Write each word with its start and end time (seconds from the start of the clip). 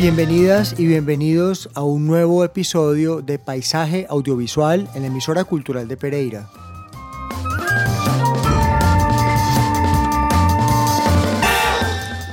Bienvenidas 0.00 0.76
y 0.78 0.86
bienvenidos 0.86 1.68
a 1.74 1.82
un 1.82 2.06
nuevo 2.06 2.42
episodio 2.42 3.20
de 3.20 3.38
Paisaje 3.38 4.06
Audiovisual 4.08 4.88
en 4.94 5.02
la 5.02 5.08
emisora 5.08 5.44
cultural 5.44 5.88
de 5.88 5.98
Pereira. 5.98 6.48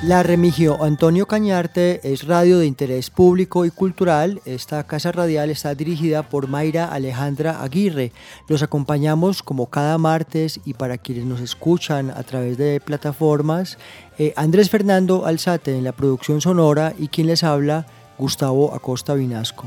La 0.07 0.23
Remigio 0.23 0.81
Antonio 0.81 1.27
Cañarte 1.27 1.99
es 2.01 2.25
radio 2.25 2.59
de 2.59 2.65
interés 2.65 3.09
público 3.09 3.65
y 3.65 3.71
cultural. 3.71 4.39
Esta 4.45 4.87
casa 4.87 5.11
radial 5.11 5.49
está 5.49 5.75
dirigida 5.75 6.23
por 6.23 6.47
Mayra 6.47 6.85
Alejandra 6.85 7.61
Aguirre. 7.61 8.13
Los 8.47 8.63
acompañamos 8.63 9.43
como 9.43 9.69
cada 9.69 9.97
martes 9.97 10.61
y 10.63 10.75
para 10.75 10.97
quienes 10.97 11.25
nos 11.25 11.41
escuchan 11.41 12.09
a 12.09 12.23
través 12.23 12.57
de 12.57 12.79
plataformas, 12.79 13.77
eh, 14.17 14.31
Andrés 14.37 14.69
Fernando 14.69 15.25
Alzate 15.25 15.77
en 15.77 15.83
la 15.83 15.91
producción 15.91 16.39
sonora 16.39 16.93
y 16.97 17.09
quien 17.09 17.27
les 17.27 17.43
habla, 17.43 17.85
Gustavo 18.17 18.73
Acosta 18.73 19.13
Vinasco. 19.13 19.65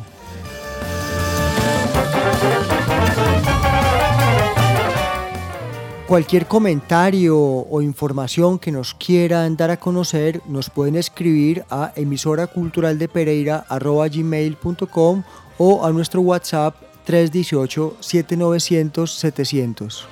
Cualquier 6.11 6.43
comentario 6.49 7.39
o 7.39 7.83
información 7.83 8.59
que 8.59 8.73
nos 8.73 8.95
quieran 8.95 9.57
dar 9.57 9.71
a 9.71 9.77
conocer 9.77 10.43
nos 10.49 10.69
pueden 10.69 10.97
escribir 10.97 11.65
a 11.71 11.93
emisora 11.95 12.49
cultural 12.49 12.99
de 12.99 13.07
pereira.gmail.com 13.07 15.23
o 15.59 15.87
a 15.87 15.93
nuestro 15.93 16.23
WhatsApp 16.23 16.75
318 17.05 17.99
7900 18.01 19.21
700. 19.21 20.09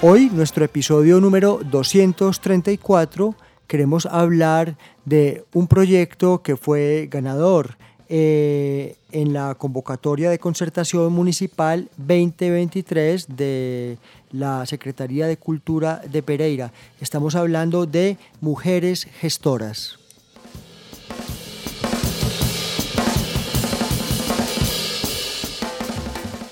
Hoy, 0.00 0.30
nuestro 0.32 0.64
episodio 0.64 1.20
número 1.20 1.60
234, 1.70 3.34
queremos 3.66 4.06
hablar 4.06 4.78
de 5.04 5.44
un 5.52 5.66
proyecto 5.66 6.40
que 6.40 6.56
fue 6.56 7.08
ganador 7.10 7.76
eh, 8.08 8.96
en 9.12 9.32
la 9.32 9.54
convocatoria 9.54 10.30
de 10.30 10.38
concertación 10.38 11.12
municipal 11.12 11.88
2023 11.96 13.36
de 13.36 13.98
la 14.32 14.66
Secretaría 14.66 15.26
de 15.26 15.36
Cultura 15.36 16.02
de 16.10 16.22
Pereira. 16.22 16.72
Estamos 17.00 17.34
hablando 17.34 17.86
de 17.86 18.16
mujeres 18.40 19.06
gestoras. 19.20 20.00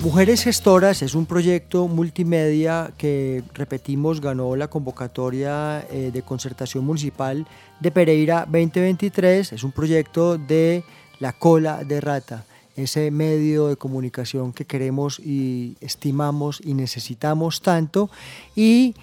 Mujeres 0.00 0.44
Gestoras 0.44 1.02
es 1.02 1.14
un 1.14 1.26
proyecto 1.26 1.88
multimedia 1.88 2.92
que, 2.96 3.42
repetimos, 3.52 4.20
ganó 4.20 4.54
la 4.54 4.68
convocatoria 4.68 5.84
eh, 5.90 6.10
de 6.12 6.22
concertación 6.22 6.84
municipal 6.86 7.46
de 7.80 7.90
Pereira 7.90 8.46
2023. 8.46 9.52
Es 9.52 9.64
un 9.64 9.72
proyecto 9.72 10.38
de 10.38 10.84
la 11.20 11.32
cola 11.32 11.84
de 11.84 12.00
rata, 12.00 12.44
ese 12.76 13.10
medio 13.10 13.68
de 13.68 13.76
comunicación 13.76 14.52
que 14.52 14.64
queremos 14.64 15.18
y 15.18 15.76
estimamos 15.80 16.60
y 16.64 16.74
necesitamos 16.74 17.60
tanto. 17.60 18.08
Y 18.54 18.94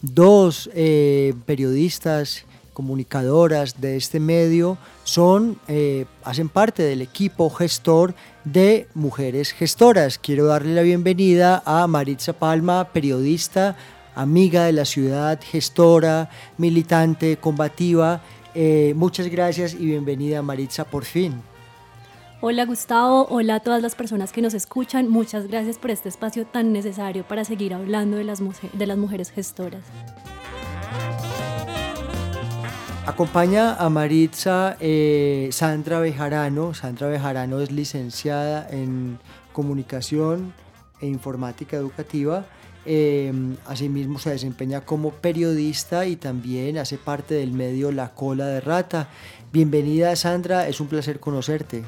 dos 0.00 0.70
eh, 0.74 1.34
periodistas, 1.44 2.44
comunicadoras 2.76 3.80
de 3.80 3.96
este 3.96 4.20
medio 4.20 4.76
son, 5.02 5.58
eh, 5.66 6.04
hacen 6.24 6.50
parte 6.50 6.82
del 6.82 7.00
equipo 7.00 7.48
gestor 7.48 8.14
de 8.44 8.86
Mujeres 8.94 9.52
Gestoras. 9.52 10.18
Quiero 10.18 10.44
darle 10.44 10.74
la 10.74 10.82
bienvenida 10.82 11.62
a 11.64 11.86
Maritza 11.86 12.34
Palma, 12.34 12.90
periodista, 12.92 13.76
amiga 14.14 14.64
de 14.66 14.72
la 14.72 14.84
ciudad, 14.84 15.40
gestora, 15.42 16.28
militante, 16.58 17.38
combativa. 17.38 18.20
Eh, 18.54 18.92
muchas 18.94 19.28
gracias 19.28 19.72
y 19.72 19.86
bienvenida 19.86 20.42
Maritza 20.42 20.84
por 20.84 21.06
fin. 21.06 21.42
Hola 22.42 22.66
Gustavo, 22.66 23.26
hola 23.30 23.54
a 23.54 23.60
todas 23.60 23.80
las 23.80 23.94
personas 23.94 24.30
que 24.30 24.42
nos 24.42 24.52
escuchan. 24.52 25.08
Muchas 25.08 25.48
gracias 25.48 25.78
por 25.78 25.90
este 25.90 26.10
espacio 26.10 26.44
tan 26.44 26.70
necesario 26.70 27.24
para 27.26 27.46
seguir 27.46 27.72
hablando 27.72 28.18
de 28.18 28.24
las, 28.24 28.42
mujeres 28.98 29.30
gestoras. 29.30 29.80
Acompaña 33.06 33.76
a 33.76 33.88
Maritza 33.88 34.76
eh, 34.80 35.48
Sandra 35.50 35.98
Bejarano. 36.00 36.74
Sandra 36.74 37.08
Bejarano 37.08 37.58
es 37.60 37.72
licenciada 37.72 38.68
en 38.70 39.18
comunicación 39.54 40.52
e 41.00 41.06
informática 41.06 41.78
educativa. 41.78 42.44
Eh, 42.84 43.32
asimismo 43.66 44.18
se 44.18 44.30
desempeña 44.30 44.82
como 44.82 45.10
periodista 45.10 46.04
y 46.04 46.16
también 46.16 46.76
hace 46.76 46.98
parte 46.98 47.34
del 47.34 47.52
medio 47.52 47.92
La 47.92 48.12
Cola 48.12 48.46
de 48.46 48.60
Rata. 48.60 49.08
Bienvenida 49.54 50.14
Sandra, 50.16 50.68
es 50.68 50.80
un 50.82 50.88
placer 50.88 51.18
conocerte. 51.18 51.82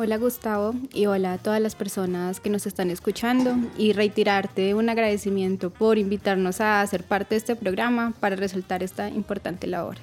Hola 0.00 0.16
Gustavo 0.16 0.76
y 0.92 1.06
hola 1.06 1.32
a 1.32 1.38
todas 1.38 1.60
las 1.60 1.74
personas 1.74 2.38
que 2.38 2.50
nos 2.50 2.68
están 2.68 2.88
escuchando 2.88 3.56
y 3.76 3.92
reiterarte 3.92 4.72
un 4.76 4.88
agradecimiento 4.88 5.70
por 5.70 5.98
invitarnos 5.98 6.60
a 6.60 6.86
ser 6.86 7.02
parte 7.02 7.34
de 7.34 7.38
este 7.38 7.56
programa 7.56 8.14
para 8.20 8.36
resaltar 8.36 8.84
esta 8.84 9.08
importante 9.08 9.66
labor. 9.66 9.96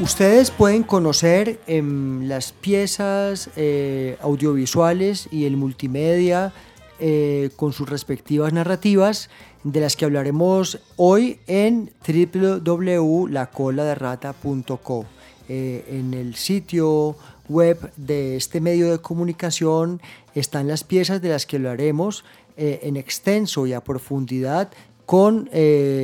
Ustedes 0.00 0.50
pueden 0.50 0.82
conocer 0.82 1.60
em, 1.68 2.26
las 2.26 2.50
piezas 2.50 3.50
eh, 3.54 4.16
audiovisuales 4.20 5.28
y 5.30 5.44
el 5.44 5.56
multimedia 5.56 6.52
eh, 7.04 7.50
con 7.56 7.72
sus 7.72 7.88
respectivas 7.88 8.52
narrativas 8.52 9.28
de 9.64 9.80
las 9.80 9.96
que 9.96 10.04
hablaremos 10.04 10.78
hoy 10.94 11.40
en 11.48 11.90
www.lacoladerrata.co. 12.06 15.06
Eh, 15.48 15.84
en 15.88 16.14
el 16.14 16.36
sitio 16.36 17.16
web 17.48 17.90
de 17.96 18.36
este 18.36 18.60
medio 18.60 18.92
de 18.92 19.00
comunicación 19.00 20.00
están 20.36 20.68
las 20.68 20.84
piezas 20.84 21.20
de 21.20 21.30
las 21.30 21.44
que 21.44 21.56
hablaremos 21.56 22.24
eh, 22.56 22.78
en 22.84 22.96
extenso 22.96 23.66
y 23.66 23.72
a 23.72 23.82
profundidad 23.82 24.70
con 25.04 25.50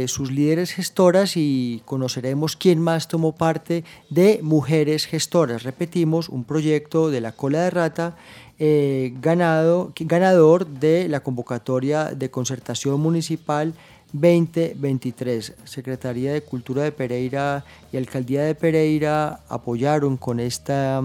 sus 0.06 0.32
líderes 0.32 0.72
gestoras 0.72 1.36
y 1.36 1.82
conoceremos 1.86 2.56
quién 2.56 2.80
más 2.80 3.06
tomó 3.08 3.36
parte 3.36 3.84
de 4.10 4.40
Mujeres 4.42 5.06
Gestoras. 5.06 5.62
Repetimos, 5.62 6.28
un 6.28 6.44
proyecto 6.44 7.08
de 7.08 7.22
la 7.22 7.32
cola 7.32 7.62
de 7.62 7.70
rata 7.70 8.16
eh, 8.58 9.14
ganado, 9.20 9.92
ganador 10.00 10.66
de 10.66 11.08
la 11.08 11.20
convocatoria 11.20 12.06
de 12.06 12.30
concertación 12.30 13.00
municipal 13.00 13.74
2023. 14.12 15.54
Secretaría 15.64 16.32
de 16.32 16.40
Cultura 16.40 16.82
de 16.82 16.92
Pereira 16.92 17.64
y 17.92 17.96
Alcaldía 17.96 18.42
de 18.42 18.54
Pereira 18.54 19.40
apoyaron 19.48 20.16
con 20.16 20.40
esta, 20.40 21.02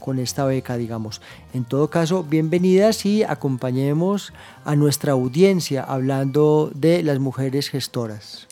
con 0.00 0.18
esta 0.18 0.44
beca, 0.44 0.76
digamos. 0.76 1.20
En 1.52 1.64
todo 1.64 1.90
caso, 1.90 2.24
bienvenidas 2.24 3.04
y 3.04 3.22
acompañemos 3.22 4.32
a 4.64 4.76
nuestra 4.76 5.12
audiencia 5.12 5.82
hablando 5.84 6.70
de 6.74 7.02
las 7.02 7.18
mujeres 7.18 7.68
gestoras. 7.68 8.47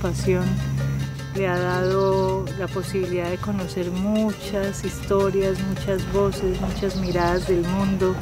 Pasión, 0.00 0.44
le 1.34 1.46
ha 1.46 1.58
dado 1.58 2.44
la 2.58 2.66
posibilidad 2.66 3.30
de 3.30 3.38
conocer 3.38 3.90
muchas 3.90 4.84
historias, 4.84 5.58
muchas 5.60 6.12
voces, 6.12 6.60
muchas 6.60 6.96
miradas 6.96 7.46
del 7.46 7.62
mundo 7.62 8.14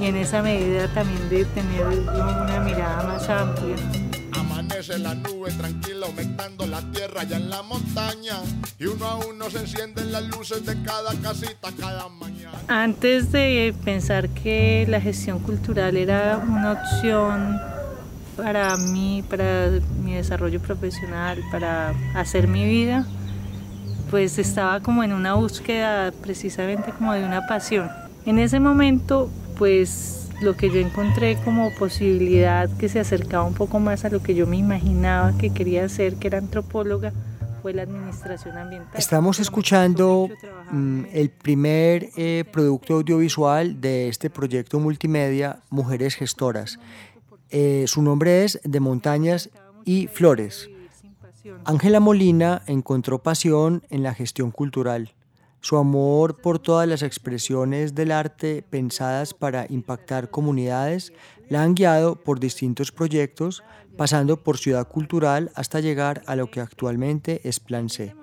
y 0.00 0.06
en 0.06 0.16
esa 0.16 0.42
medida 0.42 0.88
también 0.88 1.28
de 1.28 1.44
tener 1.44 1.86
una 1.86 2.60
mirada 2.60 3.02
más 3.06 3.28
amplia. 3.28 3.76
Amanece 4.32 4.98
la 4.98 5.14
nube 5.14 5.50
tranquila 5.52 6.06
aumentando 6.06 6.66
la 6.66 6.80
tierra 6.92 7.24
ya 7.24 7.36
en 7.36 7.50
la 7.50 7.62
montaña 7.62 8.36
y 8.78 8.86
uno 8.86 9.04
a 9.04 9.16
uno 9.16 9.50
se 9.50 9.58
encienden 9.58 10.12
las 10.12 10.24
luces 10.24 10.64
de 10.64 10.82
cada 10.82 11.12
casita 11.20 11.70
cada 11.78 12.08
mañana. 12.08 12.58
Antes 12.68 13.30
de 13.32 13.74
pensar 13.84 14.30
que 14.30 14.86
la 14.88 15.00
gestión 15.00 15.40
cultural 15.40 15.96
era 15.96 16.38
una 16.38 16.72
opción 16.72 17.58
para 18.42 18.76
mí, 18.76 19.22
para 19.28 19.70
mi 20.02 20.14
desarrollo 20.14 20.60
profesional, 20.60 21.38
para 21.50 21.94
hacer 22.14 22.48
mi 22.48 22.64
vida, 22.64 23.06
pues 24.10 24.38
estaba 24.38 24.80
como 24.80 25.04
en 25.04 25.12
una 25.12 25.34
búsqueda 25.34 26.12
precisamente 26.22 26.92
como 26.92 27.12
de 27.12 27.24
una 27.24 27.46
pasión. 27.46 27.90
En 28.26 28.38
ese 28.38 28.60
momento 28.60 29.30
pues 29.56 30.28
lo 30.40 30.56
que 30.56 30.70
yo 30.70 30.80
encontré 30.80 31.36
como 31.44 31.70
posibilidad 31.74 32.70
que 32.78 32.88
se 32.88 32.98
acercaba 32.98 33.44
un 33.44 33.52
poco 33.52 33.78
más 33.78 34.06
a 34.06 34.08
lo 34.08 34.22
que 34.22 34.34
yo 34.34 34.46
me 34.46 34.56
imaginaba 34.56 35.36
que 35.36 35.50
quería 35.50 35.84
hacer, 35.84 36.16
que 36.16 36.28
era 36.28 36.38
antropóloga, 36.38 37.12
fue 37.60 37.74
la 37.74 37.82
administración 37.82 38.56
ambiental. 38.56 38.94
Estamos 38.96 39.38
escuchando 39.38 40.30
mm, 40.70 41.02
el 41.12 41.28
primer 41.28 42.08
eh, 42.16 42.44
producto 42.50 42.94
audiovisual 42.94 43.80
de 43.82 44.08
este 44.08 44.30
proyecto 44.30 44.80
multimedia 44.80 45.58
Mujeres 45.68 46.14
Gestoras. 46.14 46.78
Eh, 47.50 47.84
su 47.88 48.02
nombre 48.02 48.44
es 48.44 48.60
De 48.62 48.78
Montañas 48.78 49.50
y 49.84 50.06
Flores. 50.06 50.70
Ángela 51.64 51.98
Molina 51.98 52.62
encontró 52.66 53.22
pasión 53.22 53.82
en 53.90 54.02
la 54.02 54.14
gestión 54.14 54.50
cultural. 54.50 55.14
Su 55.60 55.76
amor 55.76 56.40
por 56.40 56.58
todas 56.58 56.88
las 56.88 57.02
expresiones 57.02 57.94
del 57.94 58.12
arte 58.12 58.64
pensadas 58.68 59.34
para 59.34 59.66
impactar 59.68 60.30
comunidades 60.30 61.12
la 61.48 61.62
han 61.62 61.74
guiado 61.74 62.16
por 62.16 62.40
distintos 62.40 62.92
proyectos, 62.92 63.62
pasando 63.96 64.42
por 64.42 64.56
Ciudad 64.56 64.88
Cultural 64.88 65.50
hasta 65.54 65.80
llegar 65.80 66.22
a 66.26 66.36
lo 66.36 66.50
que 66.50 66.60
actualmente 66.60 67.40
es 67.44 67.58
Plan 67.60 67.90
C, 67.90 68.14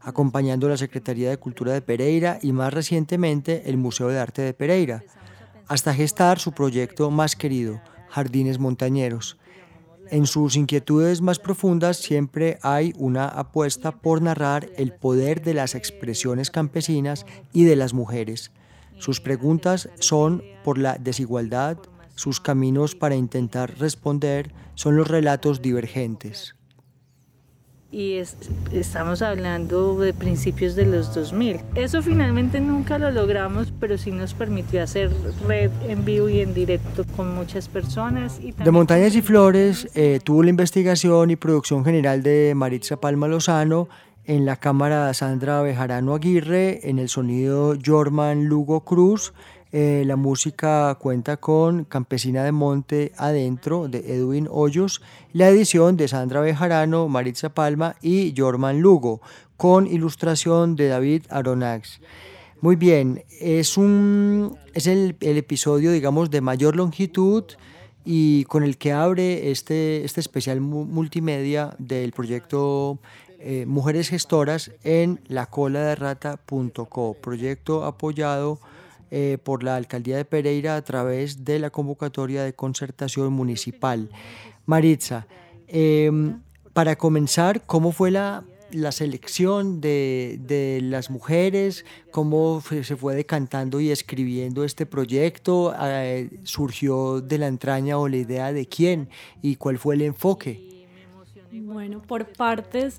acompañando 0.00 0.68
la 0.68 0.76
Secretaría 0.76 1.30
de 1.30 1.38
Cultura 1.38 1.72
de 1.72 1.82
Pereira 1.82 2.38
y 2.42 2.52
más 2.52 2.74
recientemente 2.74 3.70
el 3.70 3.76
Museo 3.76 4.08
de 4.08 4.18
Arte 4.18 4.42
de 4.42 4.52
Pereira, 4.52 5.04
hasta 5.68 5.94
gestar 5.94 6.40
su 6.40 6.52
proyecto 6.52 7.10
más 7.10 7.36
querido, 7.36 7.80
Jardines 8.12 8.58
Montañeros, 8.58 9.38
en 10.10 10.26
sus 10.26 10.56
inquietudes 10.56 11.22
más 11.22 11.38
profundas 11.38 11.96
siempre 11.96 12.58
hay 12.60 12.92
una 12.98 13.26
apuesta 13.26 13.92
por 13.92 14.20
narrar 14.20 14.68
el 14.76 14.92
poder 14.92 15.42
de 15.42 15.54
las 15.54 15.74
expresiones 15.74 16.50
campesinas 16.50 17.24
y 17.54 17.64
de 17.64 17.76
las 17.76 17.94
mujeres. 17.94 18.52
Sus 18.98 19.22
preguntas 19.22 19.88
son 20.00 20.42
por 20.64 20.76
la 20.76 20.98
desigualdad, 20.98 21.78
sus 22.14 22.40
caminos 22.40 22.94
para 22.94 23.16
intentar 23.16 23.78
responder 23.78 24.52
son 24.74 24.96
los 24.96 25.08
relatos 25.08 25.62
divergentes 25.62 26.56
y 27.92 28.14
estamos 28.72 29.20
hablando 29.20 29.98
de 29.98 30.14
principios 30.14 30.74
de 30.74 30.86
los 30.86 31.14
2000. 31.14 31.60
Eso 31.74 32.00
finalmente 32.00 32.58
nunca 32.58 32.98
lo 32.98 33.10
logramos, 33.10 33.70
pero 33.78 33.98
sí 33.98 34.10
nos 34.10 34.32
permitió 34.32 34.82
hacer 34.82 35.10
red 35.46 35.70
en 35.86 36.02
vivo 36.04 36.30
y 36.30 36.40
en 36.40 36.54
directo 36.54 37.04
con 37.14 37.34
muchas 37.34 37.68
personas. 37.68 38.40
de 38.40 38.70
Montañas 38.70 39.14
y 39.14 39.20
Flores 39.20 39.88
eh, 39.94 40.20
tuvo 40.24 40.42
la 40.42 40.50
investigación 40.50 41.30
y 41.30 41.36
producción 41.36 41.84
general 41.84 42.22
de 42.22 42.54
Maritza 42.56 42.96
Palma 42.96 43.28
Lozano, 43.28 43.88
en 44.24 44.46
la 44.46 44.56
cámara 44.56 45.12
Sandra 45.12 45.60
Bejarano 45.60 46.14
Aguirre, 46.14 46.88
en 46.88 46.98
el 46.98 47.10
sonido 47.10 47.74
Jorman 47.84 48.46
Lugo 48.46 48.84
Cruz, 48.84 49.34
eh, 49.74 50.04
la 50.06 50.16
música 50.16 50.94
cuenta 51.00 51.38
con 51.38 51.84
Campesina 51.84 52.44
de 52.44 52.52
Monte 52.52 53.12
Adentro 53.16 53.88
de 53.88 54.00
Edwin 54.14 54.46
Hoyos, 54.50 55.00
la 55.32 55.48
edición 55.48 55.96
de 55.96 56.08
Sandra 56.08 56.42
Bejarano, 56.42 57.08
Maritza 57.08 57.54
Palma 57.54 57.96
y 58.02 58.34
Jorman 58.36 58.80
Lugo, 58.80 59.22
con 59.56 59.86
ilustración 59.86 60.76
de 60.76 60.88
David 60.88 61.22
Aronax. 61.30 62.02
Muy 62.60 62.76
bien, 62.76 63.24
es, 63.40 63.78
un, 63.78 64.58
es 64.74 64.86
el, 64.86 65.16
episodio, 65.20 65.90
digamos, 65.90 66.30
de 66.30 66.42
mayor 66.42 66.76
longitud 66.76 67.44
y 68.04 68.44
con 68.44 68.64
el 68.64 68.76
que 68.76 68.92
abre 68.92 69.50
este, 69.50 70.04
este 70.04 70.20
especial 70.20 70.60
multimedia 70.60 71.74
del 71.78 72.12
proyecto 72.12 72.98
eh, 73.38 73.64
Mujeres 73.66 74.10
Gestoras 74.10 74.70
en 74.84 75.18
lacoladerrata.co, 75.28 77.16
proyecto 77.22 77.86
apoyado 77.86 78.60
eh, 79.14 79.36
por 79.36 79.62
la 79.62 79.76
Alcaldía 79.76 80.16
de 80.16 80.24
Pereira 80.24 80.74
a 80.74 80.82
través 80.82 81.44
de 81.44 81.58
la 81.58 81.68
convocatoria 81.68 82.44
de 82.44 82.54
concertación 82.54 83.30
municipal. 83.30 84.08
Maritza, 84.64 85.26
em, 85.68 86.40
para 86.72 86.96
comenzar, 86.96 87.60
¿cómo 87.66 87.92
fue 87.92 88.10
la, 88.10 88.42
la 88.70 88.90
selección 88.90 89.82
de, 89.82 90.38
de, 90.40 90.80
las 90.80 91.10
mujeres? 91.10 91.84
¿Cómo 92.10 92.62
se 92.62 92.96
fue 92.96 93.14
decantando 93.14 93.80
y 93.80 93.90
escribiendo 93.90 94.64
este 94.64 94.86
proyecto? 94.86 95.74
Eh, 95.78 96.30
¿Surgió 96.44 97.20
de 97.20 97.36
la 97.36 97.48
entraña 97.48 97.98
o 97.98 98.08
la 98.08 98.16
idea 98.16 98.50
de 98.50 98.64
quién? 98.64 99.10
¿Y 99.42 99.56
cuál 99.56 99.76
fue 99.76 99.94
el 99.96 100.00
enfoque? 100.00 100.86
Bueno, 101.52 102.00
por 102.00 102.32
partes, 102.32 102.98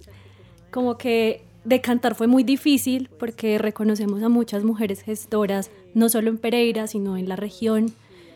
como 0.70 0.96
que 0.96 1.44
de 1.66 1.82
cantar 1.82 2.16
fue 2.16 2.28
muy 2.28 2.44
difícil 2.44 3.10
porque 3.20 3.58
reconocemos 3.58 4.22
a 4.24 4.30
muchas 4.30 4.64
mujeres 4.64 5.02
gestoras, 5.02 5.72
no 5.94 6.10
solo 6.10 6.30
en 6.30 6.38
Pereira, 6.38 6.88
sino 6.88 7.18
en 7.18 7.30
la 7.30 7.36
región, 7.36 7.94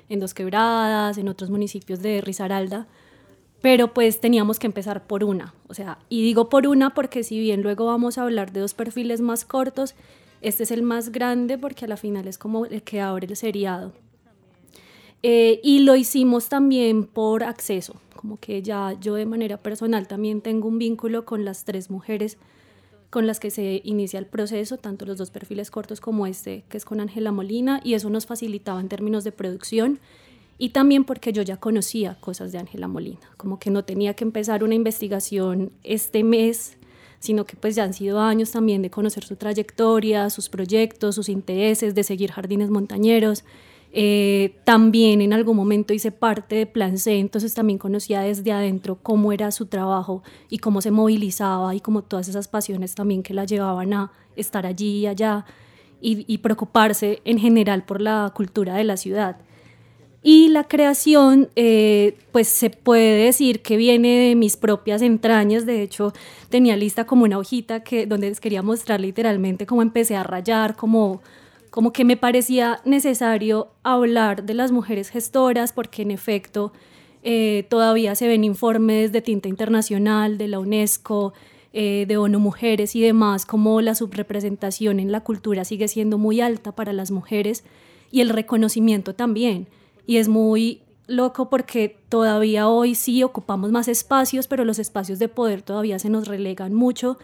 en 0.09 0.19
Dos 0.19 0.33
Quebradas, 0.33 1.17
en 1.17 1.27
otros 1.27 1.49
municipios 1.49 2.01
de 2.01 2.21
Risaralda, 2.21 2.87
pero 3.61 3.93
pues 3.93 4.21
teníamos 4.21 4.59
que 4.59 4.67
empezar 4.67 5.07
por 5.07 5.23
una, 5.23 5.53
o 5.67 5.73
sea, 5.73 5.99
y 6.09 6.21
digo 6.21 6.49
por 6.49 6.67
una 6.67 6.93
porque 6.93 7.23
si 7.23 7.39
bien 7.39 7.61
luego 7.61 7.85
vamos 7.85 8.17
a 8.17 8.23
hablar 8.23 8.51
de 8.51 8.61
dos 8.61 8.73
perfiles 8.73 9.19
más 9.19 9.45
cortos, 9.45 9.95
este 10.41 10.63
es 10.63 10.71
el 10.71 10.83
más 10.83 11.11
grande 11.11 11.57
porque 11.57 11.85
a 11.85 11.87
la 11.87 11.97
final 11.97 12.27
es 12.27 12.37
como 12.37 12.65
el 12.65 12.83
que 12.83 13.01
abre 13.01 13.27
el 13.27 13.35
seriado. 13.35 13.93
Eh, 15.23 15.59
y 15.63 15.79
lo 15.79 15.95
hicimos 15.95 16.47
también 16.47 17.05
por 17.05 17.43
acceso, 17.43 17.95
como 18.15 18.37
que 18.37 18.61
ya 18.61 18.93
yo 19.01 19.15
de 19.15 19.25
manera 19.25 19.57
personal 19.57 20.07
también 20.07 20.41
tengo 20.41 20.67
un 20.67 20.77
vínculo 20.77 21.25
con 21.25 21.43
las 21.43 21.65
tres 21.65 21.89
mujeres 21.89 22.37
con 23.09 23.27
las 23.27 23.39
que 23.39 23.51
se 23.51 23.81
inicia 23.83 24.19
el 24.19 24.25
proceso, 24.25 24.77
tanto 24.77 25.05
los 25.05 25.17
dos 25.17 25.31
perfiles 25.31 25.71
cortos 25.71 26.01
como 26.01 26.27
este, 26.27 26.63
que 26.69 26.77
es 26.77 26.85
con 26.85 26.99
Ángela 26.99 27.31
Molina, 27.31 27.81
y 27.83 27.93
eso 27.93 28.09
nos 28.09 28.25
facilitaba 28.25 28.81
en 28.81 28.89
términos 28.89 29.23
de 29.23 29.31
producción 29.31 29.99
y 30.57 30.69
también 30.69 31.03
porque 31.03 31.33
yo 31.33 31.43
ya 31.43 31.57
conocía 31.57 32.17
cosas 32.19 32.51
de 32.51 32.57
Ángela 32.57 32.87
Molina, 32.87 33.31
como 33.37 33.59
que 33.59 33.69
no 33.69 33.83
tenía 33.83 34.15
que 34.15 34.23
empezar 34.23 34.63
una 34.63 34.73
investigación 34.73 35.71
este 35.83 36.23
mes, 36.23 36.77
sino 37.19 37.45
que 37.45 37.55
pues 37.55 37.75
ya 37.75 37.83
han 37.83 37.93
sido 37.93 38.19
años 38.19 38.51
también 38.51 38.81
de 38.81 38.89
conocer 38.89 39.23
su 39.23 39.35
trayectoria, 39.35 40.29
sus 40.29 40.49
proyectos, 40.49 41.15
sus 41.15 41.29
intereses, 41.29 41.93
de 41.93 42.03
seguir 42.03 42.31
jardines 42.31 42.69
montañeros. 42.69 43.43
Eh, 43.99 44.53
también 44.63 45.21
en 45.21 45.33
algún 45.33 45.57
momento 45.57 45.91
hice 45.91 46.11
parte 46.11 46.53
de 46.53 46.67
Plan 46.67 46.99
C, 46.99 47.17
entonces 47.17 47.55
también 47.55 47.79
conocía 47.79 48.21
desde 48.21 48.51
adentro 48.51 48.99
cómo 49.01 49.31
era 49.31 49.49
su 49.49 49.65
trabajo 49.65 50.21
y 50.51 50.59
cómo 50.59 50.81
se 50.81 50.91
movilizaba 50.91 51.73
y 51.73 51.79
como 51.79 52.03
todas 52.03 52.27
esas 52.27 52.47
pasiones 52.47 52.93
también 52.93 53.23
que 53.23 53.33
la 53.33 53.45
llevaban 53.45 53.93
a 53.93 54.11
estar 54.35 54.67
allí 54.67 54.99
y 54.99 55.07
allá 55.07 55.45
y, 55.99 56.37
preocuparse 56.37 57.23
en 57.25 57.39
general 57.39 57.85
por 57.85 57.99
la 57.99 58.31
cultura 58.35 58.75
de 58.75 58.83
la 58.83 58.97
ciudad. 58.97 59.37
Y 60.21 60.49
la 60.49 60.65
creación, 60.65 61.49
eh, 61.55 62.19
pues 62.31 62.47
se 62.47 62.69
puede 62.69 63.23
decir 63.23 63.63
que 63.63 63.77
viene 63.77 64.27
de 64.27 64.35
mis 64.35 64.57
propias 64.57 65.01
entrañas. 65.01 65.65
De 65.65 65.81
hecho, 65.81 66.13
tenía 66.49 66.77
lista 66.77 67.05
como 67.07 67.23
una 67.23 67.39
hojita 67.39 67.81
que, 67.83 68.05
donde 68.05 68.29
les 68.29 68.39
quería 68.39 68.61
mostrar 68.61 69.01
literalmente 69.01 69.65
cómo 69.65 69.81
empecé 69.81 70.15
a 70.15 70.21
rayar, 70.21 70.75
como 70.75 71.19
como 71.77 71.93
que 71.93 72.05
me 72.05 72.17
parecía 72.17 72.81
necesario 72.85 73.67
hablar 73.83 74.45
de 74.45 74.55
las 74.55 74.71
mujeres 74.71 75.09
gestoras 75.09 75.73
porque 75.73 76.01
en 76.01 76.09
efecto 76.09 76.73
eh, 77.21 77.67
todavía 77.69 78.15
se 78.15 78.27
ven 78.27 78.43
informes 78.43 79.11
de 79.11 79.21
tinta 79.21 79.47
internacional, 79.47 80.39
de 80.39 80.47
la 80.47 80.57
UNESCO, 80.57 81.33
eh, 81.73 82.05
de 82.07 82.17
ONU 82.17 82.39
Mujeres 82.39 82.95
y 82.95 83.01
demás, 83.01 83.45
como 83.45 83.79
la 83.81 83.93
subrepresentación 83.93 84.99
en 84.99 85.11
la 85.11 85.21
cultura 85.21 85.65
sigue 85.65 85.87
siendo 85.87 86.17
muy 86.17 86.41
alta 86.41 86.71
para 86.71 86.93
las 86.93 87.11
mujeres 87.11 87.63
y 88.09 88.21
el 88.21 88.29
reconocimiento 88.29 89.13
también. 89.13 89.67
Y 90.07 90.17
es 90.17 90.29
muy 90.29 90.81
loco 91.05 91.47
porque 91.47 91.95
todavía 92.09 92.67
hoy 92.67 92.95
sí 92.95 93.21
ocupamos 93.21 93.71
más 93.71 93.87
espacios, 93.87 94.47
pero 94.47 94.65
los 94.65 94.79
espacios 94.79 95.19
de 95.19 95.27
poder 95.27 95.61
todavía 95.61 95.99
se 95.99 96.09
nos 96.09 96.27
relegan 96.27 96.73
mucho 96.73 97.19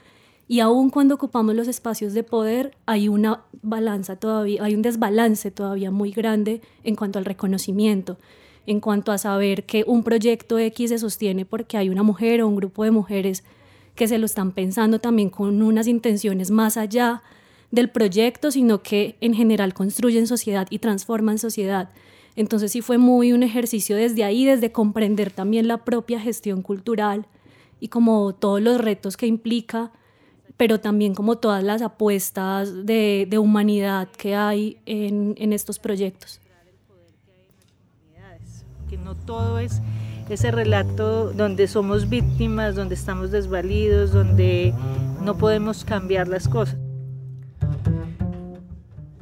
y 0.48 0.60
aun 0.60 0.90
cuando 0.90 1.16
ocupamos 1.16 1.56
los 1.56 1.68
espacios 1.68 2.14
de 2.14 2.24
poder, 2.24 2.76
hay 2.86 3.08
una 3.08 3.44
balanza 3.62 4.18
todavía, 4.18 4.64
hay 4.64 4.76
un 4.76 4.82
desbalance 4.82 5.52
todavía 5.52 5.90
muy 5.92 6.12
grande 6.12 6.62
en 6.84 6.96
cuanto 6.96 7.20
al 7.20 7.26
reconocimiento. 7.26 8.18
en 8.66 8.80
cuanto 8.80 9.12
a 9.12 9.18
saber 9.18 9.66
que 9.66 9.84
un 9.86 10.04
proyecto 10.04 10.58
X 10.58 10.90
se 10.90 11.00
sostiene 11.00 11.46
porque 11.46 11.78
hay 11.78 11.90
una 11.90 12.04
mujer 12.04 12.42
o 12.42 12.48
un 12.48 12.56
grupo 12.56 12.84
de 12.84 12.92
mujeres 12.92 13.44
que 13.96 14.08
se 14.08 14.18
lo 14.18 14.26
están 14.26 14.52
pensando 14.52 15.00
también 15.00 15.30
con 15.30 15.62
unas 15.62 15.88
intenciones 15.88 16.50
más 16.50 16.78
allá 16.78 17.22
del 17.72 17.90
proyecto, 17.90 18.52
sino 18.52 18.82
que 18.82 19.18
en 19.20 19.34
general 19.34 19.74
construyen 19.74 20.28
sociedad 20.28 20.68
y 20.70 20.80
transforman 20.80 21.40
sociedad. 21.40 21.90
Entonces 22.36 22.72
sí 22.72 22.82
fue 22.82 22.98
muy 22.98 23.34
un 23.34 23.44
ejercicio 23.44 23.96
desde 23.96 24.24
ahí, 24.24 24.46
desde 24.46 24.72
comprender 24.72 25.32
también 25.32 25.68
la 25.68 25.84
propia 25.84 26.20
gestión 26.20 26.62
cultural 26.62 27.28
y 27.80 27.90
como 27.90 28.34
todos 28.34 28.62
los 28.62 28.80
retos 28.80 29.18
que 29.18 29.28
implica, 29.28 29.92
pero 30.57 30.79
también 30.79 31.15
como 31.15 31.38
todas 31.38 31.63
las 31.63 31.81
apuestas 31.81 32.86
de, 32.86 33.27
de 33.29 33.38
humanidad 33.38 34.07
que 34.10 34.36
hay 34.36 34.77
en, 34.86 35.36
en 35.38 35.53
estos 35.53 35.79
proyectos. 35.79 36.39
Que 38.89 38.98
no 38.98 39.15
todo 39.15 39.60
es 39.60 39.81
ese 40.29 40.51
relato 40.51 41.33
donde 41.33 41.67
somos 41.67 42.10
víctimas, 42.10 42.75
donde 42.75 42.95
estamos 42.95 43.31
desvalidos, 43.31 44.12
donde 44.12 44.74
no 45.22 45.38
podemos 45.38 45.83
cambiar 45.83 46.27
las 46.27 46.48
cosas. 46.48 46.77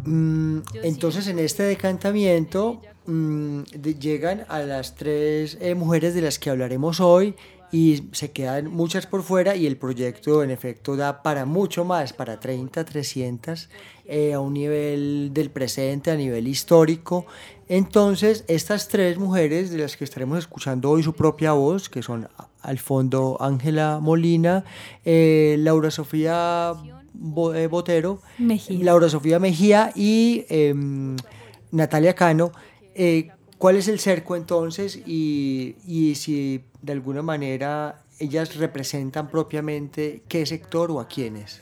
Mm, 0.03 0.59
entonces 0.83 1.27
en 1.27 1.39
este 1.39 1.63
decantamiento 1.63 2.81
mm, 3.05 3.61
llegan 3.99 4.45
a 4.49 4.59
las 4.59 4.95
tres 4.95 5.57
eh, 5.61 5.75
mujeres 5.75 6.15
de 6.15 6.21
las 6.21 6.39
que 6.39 6.49
hablaremos 6.49 6.99
hoy 6.99 7.35
y 7.71 8.03
se 8.11 8.31
quedan 8.31 8.69
muchas 8.69 9.07
por 9.07 9.23
fuera 9.23 9.55
y 9.55 9.65
el 9.65 9.77
proyecto 9.77 10.43
en 10.43 10.51
efecto 10.51 10.95
da 10.95 11.23
para 11.23 11.45
mucho 11.45 11.85
más, 11.85 12.11
para 12.11 12.39
30, 12.39 12.83
300, 12.83 13.69
eh, 14.05 14.33
a 14.33 14.39
un 14.39 14.53
nivel 14.53 15.31
del 15.33 15.49
presente, 15.49 16.11
a 16.11 16.15
nivel 16.15 16.47
histórico. 16.47 17.25
Entonces, 17.69 18.43
estas 18.49 18.89
tres 18.89 19.17
mujeres 19.17 19.71
de 19.71 19.77
las 19.77 19.95
que 19.95 20.03
estaremos 20.03 20.39
escuchando 20.39 20.89
hoy 20.89 21.03
su 21.03 21.13
propia 21.13 21.53
voz, 21.53 21.87
que 21.87 22.03
son 22.03 22.27
al 22.61 22.79
fondo 22.79 23.37
Ángela 23.39 23.99
Molina, 24.01 24.65
eh, 25.05 25.55
Laura 25.59 25.89
Sofía 25.89 26.73
eh, 27.55 27.67
Botero, 27.67 28.21
Laura 28.69 29.07
Sofía 29.07 29.39
Mejía 29.39 29.91
y 29.95 30.45
em, 30.49 31.15
Natalia 31.71 32.13
Cano. 32.13 32.51
¿Cuál 33.61 33.75
es 33.75 33.87
el 33.87 33.99
cerco 33.99 34.35
entonces 34.35 34.99
y, 35.05 35.75
y 35.85 36.15
si 36.15 36.63
de 36.81 36.93
alguna 36.93 37.21
manera 37.21 38.01
ellas 38.17 38.55
representan 38.55 39.29
propiamente 39.29 40.23
qué 40.27 40.47
sector 40.47 40.89
o 40.89 40.99
a 40.99 41.07
quiénes? 41.07 41.61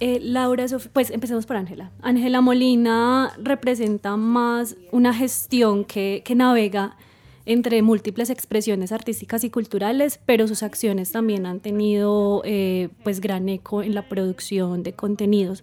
Eh, 0.00 0.18
Laura, 0.22 0.64
pues 0.94 1.10
empecemos 1.10 1.44
por 1.44 1.56
Ángela. 1.56 1.90
Ángela 2.00 2.40
Molina 2.40 3.34
representa 3.36 4.16
más 4.16 4.76
una 4.92 5.12
gestión 5.12 5.84
que, 5.84 6.22
que, 6.24 6.34
navega 6.34 6.96
entre 7.44 7.82
múltiples 7.82 8.30
expresiones 8.30 8.92
artísticas 8.92 9.44
y 9.44 9.50
culturales, 9.50 10.18
pero 10.24 10.48
sus 10.48 10.62
acciones 10.62 11.12
también 11.12 11.44
han 11.44 11.60
tenido 11.60 12.40
eh, 12.46 12.88
pues 13.04 13.20
gran 13.20 13.46
eco 13.50 13.82
en 13.82 13.94
la 13.94 14.08
producción 14.08 14.84
de 14.84 14.94
contenidos, 14.94 15.60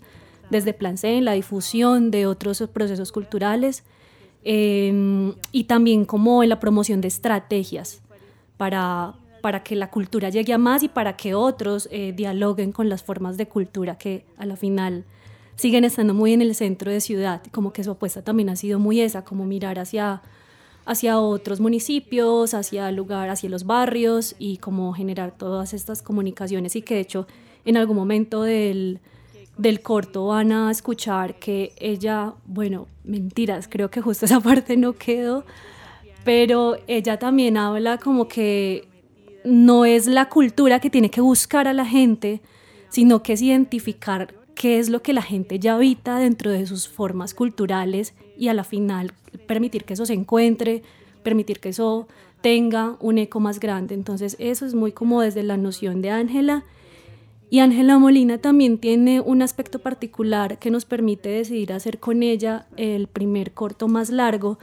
desde 0.51 0.75
plan 0.75 0.99
C, 0.99 1.17
en 1.17 1.25
la 1.25 1.31
difusión 1.31 2.11
de 2.11 2.27
otros 2.27 2.63
procesos 2.71 3.11
culturales, 3.11 3.83
Em, 4.43 5.33
y 5.51 5.65
también 5.65 6.05
como 6.05 6.43
en 6.43 6.49
la 6.49 6.59
promoción 6.59 7.01
de 7.01 7.07
estrategias 7.09 8.01
para, 8.55 9.15
para 9.41 9.63
que 9.63 9.75
la 9.75 9.89
cultura 9.89 10.29
llegue 10.29 10.53
a 10.53 10.57
más 10.57 10.83
y 10.83 10.87
para 10.87 11.17
que 11.17 11.33
otros 11.33 11.89
eh, 11.91 12.13
dialoguen 12.15 12.71
con 12.71 12.87
las 12.87 13.03
formas 13.03 13.37
de 13.37 13.47
cultura 13.47 13.97
que 13.97 14.25
a 14.37 14.45
la 14.45 14.55
final 14.55 15.05
siguen 15.57 15.83
estando 15.83 16.13
muy 16.13 16.33
en 16.33 16.41
el 16.41 16.55
centro 16.55 16.91
de 16.91 17.01
ciudad, 17.01 17.41
como 17.51 17.73
que 17.73 17.83
su 17.83 17.91
apuesta 17.91 18.21
también 18.21 18.49
ha 18.49 18.55
sido 18.55 18.79
muy 18.79 19.01
esa, 19.01 19.25
como 19.25 19.43
mirar 19.45 19.79
hacia, 19.79 20.21
hacia 20.85 21.19
otros 21.19 21.59
municipios, 21.59 22.53
hacia 22.53 22.91
lugar, 22.91 23.29
hacia 23.29 23.49
los 23.49 23.65
barrios 23.65 24.35
y 24.37 24.57
como 24.57 24.93
generar 24.93 25.35
todas 25.35 25.73
estas 25.73 26.01
comunicaciones 26.01 26.75
y 26.75 26.83
que 26.83 26.93
de 26.93 27.01
hecho 27.01 27.27
en 27.65 27.75
algún 27.75 27.97
momento 27.97 28.43
del, 28.43 29.01
del 29.57 29.81
corto 29.81 30.27
van 30.27 30.51
a 30.51 30.71
escuchar 30.71 31.35
que 31.39 31.73
ella, 31.77 32.33
bueno, 32.45 32.87
mentiras, 33.03 33.67
creo 33.67 33.89
que 33.89 34.01
justo 34.01 34.25
esa 34.25 34.39
parte 34.41 34.77
no 34.77 34.93
quedó, 34.93 35.45
pero 36.23 36.77
ella 36.87 37.17
también 37.19 37.57
habla 37.57 37.97
como 37.97 38.27
que 38.27 38.87
no 39.43 39.85
es 39.85 40.07
la 40.07 40.29
cultura 40.29 40.79
que 40.79 40.89
tiene 40.89 41.09
que 41.09 41.21
buscar 41.21 41.67
a 41.67 41.73
la 41.73 41.85
gente, 41.85 42.41
sino 42.89 43.23
que 43.23 43.33
es 43.33 43.41
identificar 43.41 44.33
qué 44.55 44.79
es 44.79 44.89
lo 44.89 45.01
que 45.01 45.13
la 45.13 45.21
gente 45.21 45.59
ya 45.59 45.75
habita 45.75 46.19
dentro 46.19 46.51
de 46.51 46.65
sus 46.65 46.89
formas 46.89 47.33
culturales 47.33 48.13
y 48.37 48.49
a 48.49 48.53
la 48.53 48.63
final 48.63 49.13
permitir 49.45 49.85
que 49.85 49.93
eso 49.93 50.05
se 50.05 50.13
encuentre, 50.13 50.83
permitir 51.23 51.59
que 51.59 51.69
eso 51.69 52.07
tenga 52.41 52.97
un 52.99 53.17
eco 53.17 53.39
más 53.39 53.59
grande. 53.59 53.93
Entonces 53.93 54.35
eso 54.39 54.65
es 54.65 54.73
muy 54.73 54.91
como 54.91 55.21
desde 55.21 55.43
la 55.43 55.57
noción 55.57 56.01
de 56.01 56.09
Ángela 56.09 56.63
y 57.49 57.59
Ángela 57.59 57.97
Molina 57.97 58.39
también 58.39 58.77
tiene 58.77 59.21
un 59.21 59.41
aspecto 59.41 59.79
particular 59.79 60.59
que 60.59 60.69
nos 60.69 60.85
permite 60.85 61.29
decidir 61.29 61.71
hacer 61.71 61.99
con 61.99 62.21
ella 62.21 62.67
el 62.75 63.07
primer 63.07 63.53
corto 63.53 63.87
más 63.87 64.09
largo, 64.09 64.59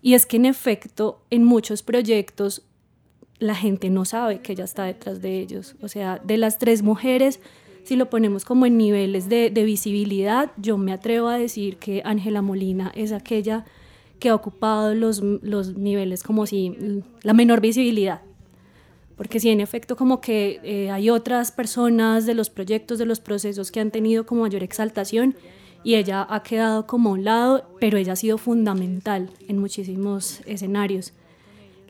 y 0.00 0.14
es 0.14 0.26
que 0.26 0.36
en 0.36 0.44
efecto 0.44 1.22
en 1.30 1.44
muchos 1.44 1.82
proyectos 1.82 2.62
la 3.38 3.54
gente 3.54 3.90
no 3.90 4.04
sabe 4.04 4.40
que 4.40 4.52
ella 4.52 4.64
está 4.64 4.84
detrás 4.84 5.20
de 5.20 5.40
ellos. 5.40 5.74
O 5.82 5.88
sea, 5.88 6.20
de 6.22 6.36
las 6.36 6.58
tres 6.58 6.82
mujeres, 6.82 7.40
si 7.82 7.96
lo 7.96 8.10
ponemos 8.10 8.44
como 8.44 8.64
en 8.66 8.76
niveles 8.76 9.28
de, 9.28 9.50
visibilidad, 9.50 10.52
yo 10.56 10.78
me 10.78 10.92
atrevo 10.92 11.28
a 11.28 11.38
decir 11.38 11.78
que 11.78 12.02
Ángela 12.04 12.42
Molina 12.42 12.92
es 12.94 13.12
aquella 13.12 13.64
que 14.20 14.28
ha 14.28 14.34
ocupado 14.34 14.94
los, 14.94 15.20
los 15.20 15.76
niveles 15.76 16.22
como 16.22 16.46
si 16.46 17.02
la 17.22 17.34
menor 17.34 17.60
visibilidad 17.60 18.22
porque 19.16 19.40
sí, 19.40 19.50
en 19.50 19.60
efecto, 19.60 19.96
como 19.96 20.20
que 20.20 20.60
eh, 20.62 20.90
hay 20.90 21.10
otras 21.10 21.52
personas 21.52 22.26
de 22.26 22.34
los 22.34 22.50
proyectos, 22.50 22.98
de 22.98 23.06
los 23.06 23.20
procesos 23.20 23.70
que 23.70 23.80
han 23.80 23.90
tenido 23.90 24.26
como 24.26 24.42
mayor 24.42 24.62
exaltación 24.62 25.36
y 25.84 25.96
ella 25.96 26.26
ha 26.28 26.42
quedado 26.42 26.86
como 26.86 27.10
a 27.10 27.12
un 27.12 27.24
lado, 27.24 27.68
pero 27.78 27.98
ella 27.98 28.14
ha 28.14 28.16
sido 28.16 28.38
fundamental 28.38 29.30
en 29.46 29.58
muchísimos 29.58 30.40
escenarios. 30.46 31.12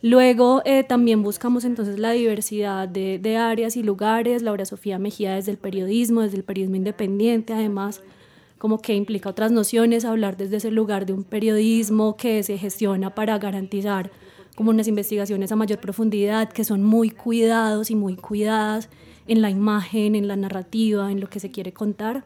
Luego 0.02 0.60
eh, 0.66 0.84
también 0.84 1.22
buscamos 1.22 1.64
entonces 1.64 1.98
la 1.98 2.10
diversidad 2.10 2.86
de, 2.88 3.18
de, 3.18 3.38
áreas 3.38 3.74
y 3.76 3.82
lugares. 3.82 4.42
Laura 4.42 4.66
Sofía 4.66 4.98
Mejía 4.98 5.36
desde 5.36 5.52
el 5.52 5.56
periodismo, 5.56 6.20
desde 6.20 6.36
el 6.36 6.44
periodismo 6.44 6.76
independiente, 6.76 7.54
además 7.54 8.02
como 8.58 8.82
que 8.82 8.94
implica 8.94 9.30
otras 9.30 9.50
nociones, 9.50 10.04
hablar 10.04 10.36
desde 10.36 10.56
ese 10.56 10.70
lugar 10.70 11.06
de 11.06 11.14
un 11.14 11.24
periodismo 11.24 12.16
que 12.16 12.42
se 12.42 12.58
gestiona 12.58 13.14
para 13.14 13.38
garantizar 13.38 14.10
como 14.54 14.70
unas 14.70 14.88
investigaciones 14.88 15.50
a 15.52 15.56
mayor 15.56 15.78
profundidad 15.80 16.52
que 16.52 16.64
son 16.64 16.82
muy 16.82 17.10
cuidados 17.10 17.90
y 17.90 17.94
muy 17.94 18.16
cuidadas 18.16 18.88
en 19.26 19.42
la 19.42 19.50
imagen, 19.50 20.14
en 20.14 20.28
la 20.28 20.36
narrativa, 20.36 21.10
en 21.10 21.20
lo 21.20 21.28
que 21.28 21.40
se 21.40 21.50
quiere 21.50 21.72
contar. 21.72 22.24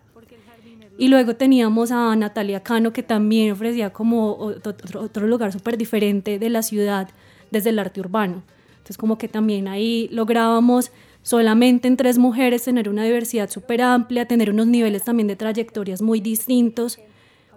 Y 0.99 1.09
luego 1.09 1.37
teníamos 1.37 1.93
a 1.93 2.15
Natalia 2.17 2.63
Cano 2.65 2.93
que 2.93 3.05
también 3.05 3.53
ofrecía 3.53 3.93
como 3.93 4.35
otro, 4.37 5.01
otro 5.01 5.27
lugar 5.29 5.53
súper 5.53 5.79
diferente 5.79 6.41
de 6.41 6.51
la 6.51 6.63
ciudad 6.63 7.09
desde 7.53 7.71
el 7.71 7.79
arte 7.79 8.01
urbano. 8.01 8.43
Entonces 8.79 8.99
como 8.99 9.17
que 9.17 9.29
también 9.29 9.69
ahí 9.69 10.09
lográbamos 10.11 10.91
solamente 11.23 11.87
en 11.89 11.97
tres 11.97 12.19
mujeres 12.19 12.65
tener 12.65 12.89
una 12.89 13.05
diversidad 13.05 13.49
súper 13.49 13.83
amplia, 13.83 14.27
tener 14.27 14.51
unos 14.51 14.67
niveles 14.67 15.05
también 15.05 15.29
de 15.29 15.37
trayectorias 15.37 16.03
muy 16.03 16.21
distintos, 16.21 16.99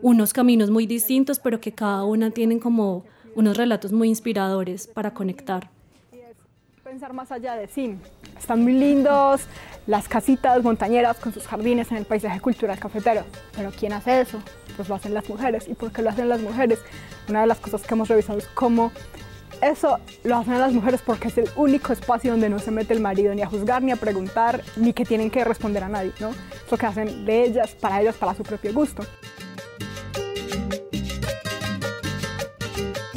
unos 0.02 0.34
caminos 0.34 0.70
muy 0.70 0.86
distintos, 0.86 1.40
pero 1.40 1.60
que 1.62 1.72
cada 1.72 2.04
una 2.04 2.32
tienen 2.32 2.60
como 2.60 3.06
unos 3.36 3.58
relatos 3.58 3.92
muy 3.92 4.10
inspiradores 4.10 4.88
para 4.88 5.14
conectar. 5.14 5.70
Pensar 6.84 7.14
más 7.14 7.32
allá 7.32 7.56
de 7.56 7.68
sí. 7.68 7.96
Están 8.38 8.64
muy 8.64 8.74
lindos 8.74 9.42
las 9.88 10.10
casitas 10.10 10.62
montañeras 10.62 11.18
con 11.18 11.34
sus 11.34 11.48
jardines 11.48 11.90
en 11.92 11.98
el 11.98 12.06
paisaje 12.06 12.42
cultural 12.42 12.78
cafetero. 12.80 13.24
Pero 13.56 13.72
¿quién 13.72 13.94
hace 13.94 14.22
eso? 14.22 14.40
Pues 14.76 14.90
lo 14.90 14.96
hacen 14.96 15.14
las 15.14 15.30
mujeres. 15.30 15.70
¿Y 15.70 15.74
por 15.74 15.92
qué 15.92 16.02
lo 16.02 16.10
hacen 16.10 16.28
las 16.28 16.42
mujeres? 16.42 16.80
Una 17.30 17.42
de 17.42 17.48
las 17.48 17.60
cosas 17.60 17.84
que 17.84 17.94
hemos 17.94 18.10
revisado 18.10 18.40
es 18.40 18.48
cómo 18.48 18.92
eso 19.62 20.00
lo 20.24 20.38
hacen 20.38 20.60
las 20.60 20.74
mujeres 20.74 21.02
porque 21.06 21.28
es 21.28 21.38
el 21.38 21.50
único 21.56 21.94
espacio 21.94 22.32
donde 22.32 22.50
no 22.50 22.60
se 22.60 22.72
mete 22.72 22.94
el 22.94 23.00
marido 23.00 23.34
ni 23.36 23.42
a 23.42 23.48
juzgar, 23.48 23.84
ni 23.84 23.92
a 23.92 23.96
preguntar, 23.96 24.64
ni 24.76 24.92
que 24.92 25.06
tienen 25.06 25.30
que 25.30 25.44
responder 25.44 25.84
a 25.84 25.90
nadie, 25.90 26.12
¿no? 26.20 26.32
Es 26.32 26.80
que 26.80 26.86
hacen 26.86 27.26
de 27.26 27.44
ellas, 27.44 27.76
para 27.76 28.02
ellas, 28.02 28.16
para 28.16 28.34
su 28.34 28.44
propio 28.44 28.74
gusto. 28.74 29.04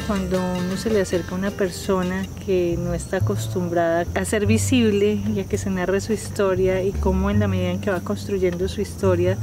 Cuando 0.06 0.38
uno 0.38 0.76
se 0.76 0.90
le 0.90 1.00
acerca 1.00 1.34
a 1.34 1.38
una 1.38 1.50
persona 1.50 2.26
que 2.44 2.76
no 2.78 2.92
está 2.92 3.18
acostumbrada 3.18 4.06
a 4.14 4.24
ser 4.24 4.44
visible 4.44 5.14
y 5.34 5.40
a 5.40 5.44
que 5.44 5.56
se 5.56 5.70
narre 5.70 6.00
su 6.00 6.12
historia 6.12 6.82
y 6.82 6.92
cómo 6.92 7.30
en 7.30 7.40
la 7.40 7.48
medida 7.48 7.70
en 7.70 7.80
que 7.80 7.90
va 7.90 8.00
construyendo 8.00 8.68
su 8.68 8.82
historia 8.82 9.38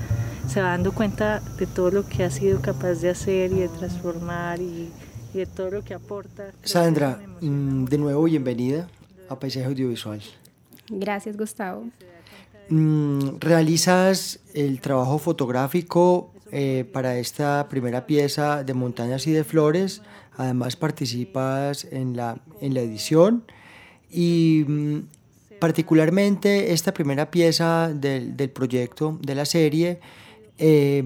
se 0.47 0.61
va 0.61 0.69
dando 0.69 0.91
cuenta 0.91 1.41
de 1.57 1.65
todo 1.65 1.89
lo 1.89 2.05
que 2.05 2.23
ha 2.23 2.29
sido 2.29 2.61
capaz 2.61 2.95
de 2.95 3.09
hacer 3.09 3.51
y 3.53 3.55
de 3.55 3.69
transformar 3.69 4.59
y, 4.61 4.89
de 5.33 5.45
todo 5.45 5.71
lo 5.71 5.83
que 5.83 5.93
aporta. 5.93 6.51
Sandra, 6.63 7.19
mm, 7.39 7.85
de 7.85 7.97
nuevo 7.97 8.23
bienvenida 8.23 8.87
a 9.29 9.39
Paisaje 9.39 9.65
Audiovisual. 9.65 10.21
Gracias, 10.89 11.37
Gustavo. 11.37 11.85
Mm, 12.69 13.37
realizas 13.39 14.39
el 14.53 14.81
trabajo 14.81 15.17
fotográfico 15.17 16.33
eh, 16.51 16.85
para 16.91 17.17
esta 17.17 17.67
primera 17.69 18.05
pieza 18.05 18.63
de 18.63 18.73
Montañas 18.73 19.25
y 19.25 19.31
de 19.31 19.45
Flores 19.45 20.01
además 20.37 20.75
participas 20.75 21.85
en 21.85 22.15
la, 22.15 22.41
en 22.61 22.73
la 22.73 22.81
edición 22.81 23.43
y 24.09 24.65
mm, 24.67 24.97
particularmente 25.59 26.73
esta 26.73 26.93
primera 26.93 27.31
pieza 27.31 27.91
del, 27.93 28.35
del 28.35 28.49
proyecto, 28.49 29.17
de 29.21 29.35
la 29.35 29.45
serie, 29.45 29.99
eh, 30.57 31.03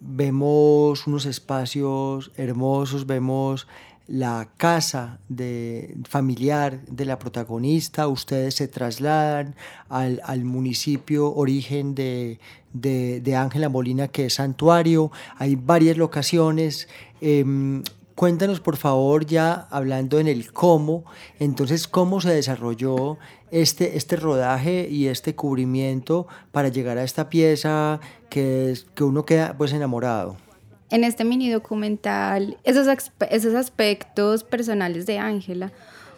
vemos 0.00 1.06
unos 1.06 1.26
espacios 1.26 2.30
hermosos, 2.36 3.06
vemos 3.06 3.66
la 4.06 4.48
casa 4.56 5.18
de, 5.28 5.96
familiar 6.08 6.80
de 6.86 7.04
la 7.04 7.18
protagonista, 7.18 8.06
ustedes 8.06 8.54
se 8.54 8.68
trasladan 8.68 9.56
al, 9.88 10.20
al 10.24 10.44
municipio 10.44 11.34
origen 11.34 11.96
de, 11.96 12.38
de 12.72 13.36
Ángela 13.36 13.68
Molina, 13.68 14.06
que 14.06 14.26
es 14.26 14.34
santuario, 14.34 15.10
hay 15.38 15.56
varias 15.56 15.96
locaciones. 15.96 16.88
Em, 17.20 17.82
cuéntanos 18.16 18.58
por 18.58 18.76
favor 18.76 19.24
ya 19.26 19.68
hablando 19.70 20.18
en 20.18 20.26
el 20.26 20.52
cómo, 20.52 21.04
entonces 21.38 21.86
cómo 21.86 22.20
se 22.20 22.30
desarrolló 22.30 23.18
este, 23.52 23.96
este 23.96 24.16
rodaje 24.16 24.88
y 24.90 25.06
este 25.06 25.36
cubrimiento 25.36 26.26
para 26.50 26.68
llegar 26.68 26.98
a 26.98 27.04
esta 27.04 27.28
pieza 27.28 28.00
que, 28.28 28.76
que 28.96 29.04
uno 29.04 29.24
queda 29.24 29.56
pues 29.56 29.72
enamorado 29.72 30.36
en 30.90 31.04
este 31.04 31.24
mini 31.24 31.50
documental 31.50 32.58
esos, 32.64 32.86
esos 33.30 33.54
aspectos 33.54 34.44
personales 34.44 35.06
de 35.06 35.18
Ángela. 35.18 35.72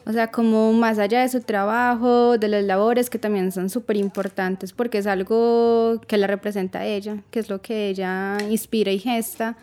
O 0.06 0.12
sea, 0.12 0.30
como 0.30 0.72
más 0.72 0.98
allá 0.98 1.20
de 1.20 1.28
su 1.28 1.42
trabajo, 1.42 2.38
de 2.38 2.48
las 2.48 2.64
labores 2.64 3.10
que 3.10 3.18
también 3.18 3.52
son 3.52 3.68
súper 3.68 3.96
importantes 3.96 4.72
porque 4.72 4.98
es 4.98 5.06
algo 5.06 6.00
que 6.06 6.16
la 6.16 6.26
representa 6.26 6.80
a 6.80 6.86
ella, 6.86 7.18
que 7.30 7.40
es 7.40 7.50
lo 7.50 7.60
que 7.60 7.90
ella 7.90 8.38
inspira 8.48 8.90
y 8.90 8.98
gesta. 8.98 9.56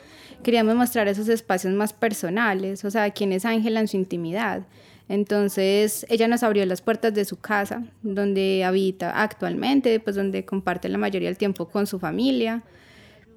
Queríamos 0.43 0.75
mostrar 0.75 1.07
esos 1.07 1.27
espacios 1.27 1.73
más 1.73 1.93
personales, 1.93 2.85
o 2.85 2.91
sea, 2.91 3.09
quién 3.11 3.33
es 3.33 3.45
Ángela 3.45 3.79
en 3.79 3.87
su 3.87 3.97
intimidad. 3.97 4.65
Entonces, 5.07 6.05
ella 6.09 6.27
nos 6.27 6.43
abrió 6.43 6.65
las 6.65 6.81
puertas 6.81 7.13
de 7.13 7.25
su 7.25 7.37
casa, 7.37 7.83
donde 8.01 8.63
habita 8.63 9.21
actualmente, 9.21 9.99
pues 9.99 10.15
donde 10.15 10.45
comparte 10.45 10.89
la 10.89 10.97
mayoría 10.97 11.29
del 11.29 11.37
tiempo 11.37 11.67
con 11.67 11.85
su 11.85 11.99
familia 11.99 12.63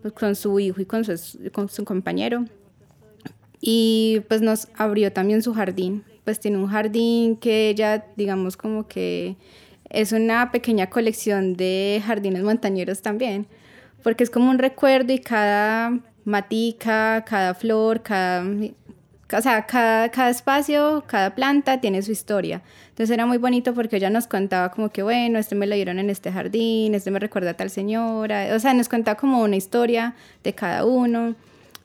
pues, 0.03 0.15
con 0.15 0.35
su 0.37 0.59
hijo 0.61 0.81
y 0.81 0.87
con 0.87 1.05
su, 1.05 1.51
con 1.53 1.69
su 1.69 1.85
compañero. 1.85 2.45
Y 3.61 4.23
pues 4.29 4.41
nos 4.41 4.69
abrió 4.77 5.13
también 5.13 5.43
su 5.43 5.53
jardín. 5.53 6.05
Pues 6.25 6.41
tiene 6.41 6.59
un 6.59 6.69
jardín 6.69 7.37
que 7.37 7.69
ella, 7.69 8.07
digamos, 8.17 8.57
como 8.57 8.87
que 8.87 9.37
es 9.91 10.13
una 10.13 10.53
pequeña 10.53 10.91
colección 10.91 11.57
de 11.57 12.03
jardines 12.05 12.43
montañeros 12.43 13.03
también, 13.03 13.47
porque 14.03 14.23
es 14.23 14.31
como 14.31 14.51
un 14.51 14.59
recuerdo 14.59 15.13
y 15.13 15.19
cada 15.19 15.99
matica, 16.29 17.25
cada 17.27 17.55
flor, 17.55 18.03
cada 18.03 18.45
o 19.37 19.43
sea, 19.43 19.67
cada, 19.67 20.09
cada, 20.11 20.31
espacio, 20.31 21.05
cada 21.07 21.35
planta 21.35 21.81
tiene 21.81 22.01
su 22.01 22.13
historia. 22.13 22.63
Entonces 22.89 23.13
era 23.13 23.27
muy 23.27 23.37
bonito 23.37 23.75
porque 23.75 23.97
ella 23.97 24.09
nos 24.09 24.27
contaba 24.27 24.71
como 24.71 24.89
que, 24.89 25.03
bueno, 25.03 25.39
este 25.39 25.55
me 25.55 25.67
lo 25.67 25.75
dieron 25.75 25.99
en 25.99 26.09
este 26.09 26.33
jardín, 26.33 26.95
este 26.95 27.11
me 27.11 27.19
recuerda 27.19 27.51
a 27.51 27.55
tal 27.55 27.69
señora. 27.69 28.49
O 28.55 28.59
sea, 28.59 28.73
nos 28.73 28.89
contaba 28.89 29.19
como 29.19 29.43
una 29.43 29.57
historia 29.57 30.15
de 30.43 30.55
cada 30.55 30.87
uno. 30.87 31.35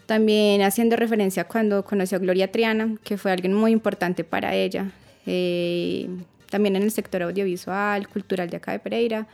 También 0.06 0.62
haciendo 0.62 0.96
referencia 0.96 1.44
cuando 1.46 1.84
conoció 1.84 2.18
a 2.18 2.22
Gloria 2.22 2.52
Triana, 2.52 2.96
que 3.04 3.18
fue 3.18 3.32
alguien 3.32 3.54
muy 3.54 3.72
importante 3.72 4.24
para 4.24 4.56
ella. 4.56 4.92
Eh, 5.26 6.08
también 6.50 6.78
en 6.78 6.84
el 6.84 6.92
sector 6.92 7.24
audiovisual, 7.24 8.08
cultural 8.08 8.50
de 8.50 8.58
acá 8.58 8.72
de 8.72 8.80
Pereira. 8.80 9.28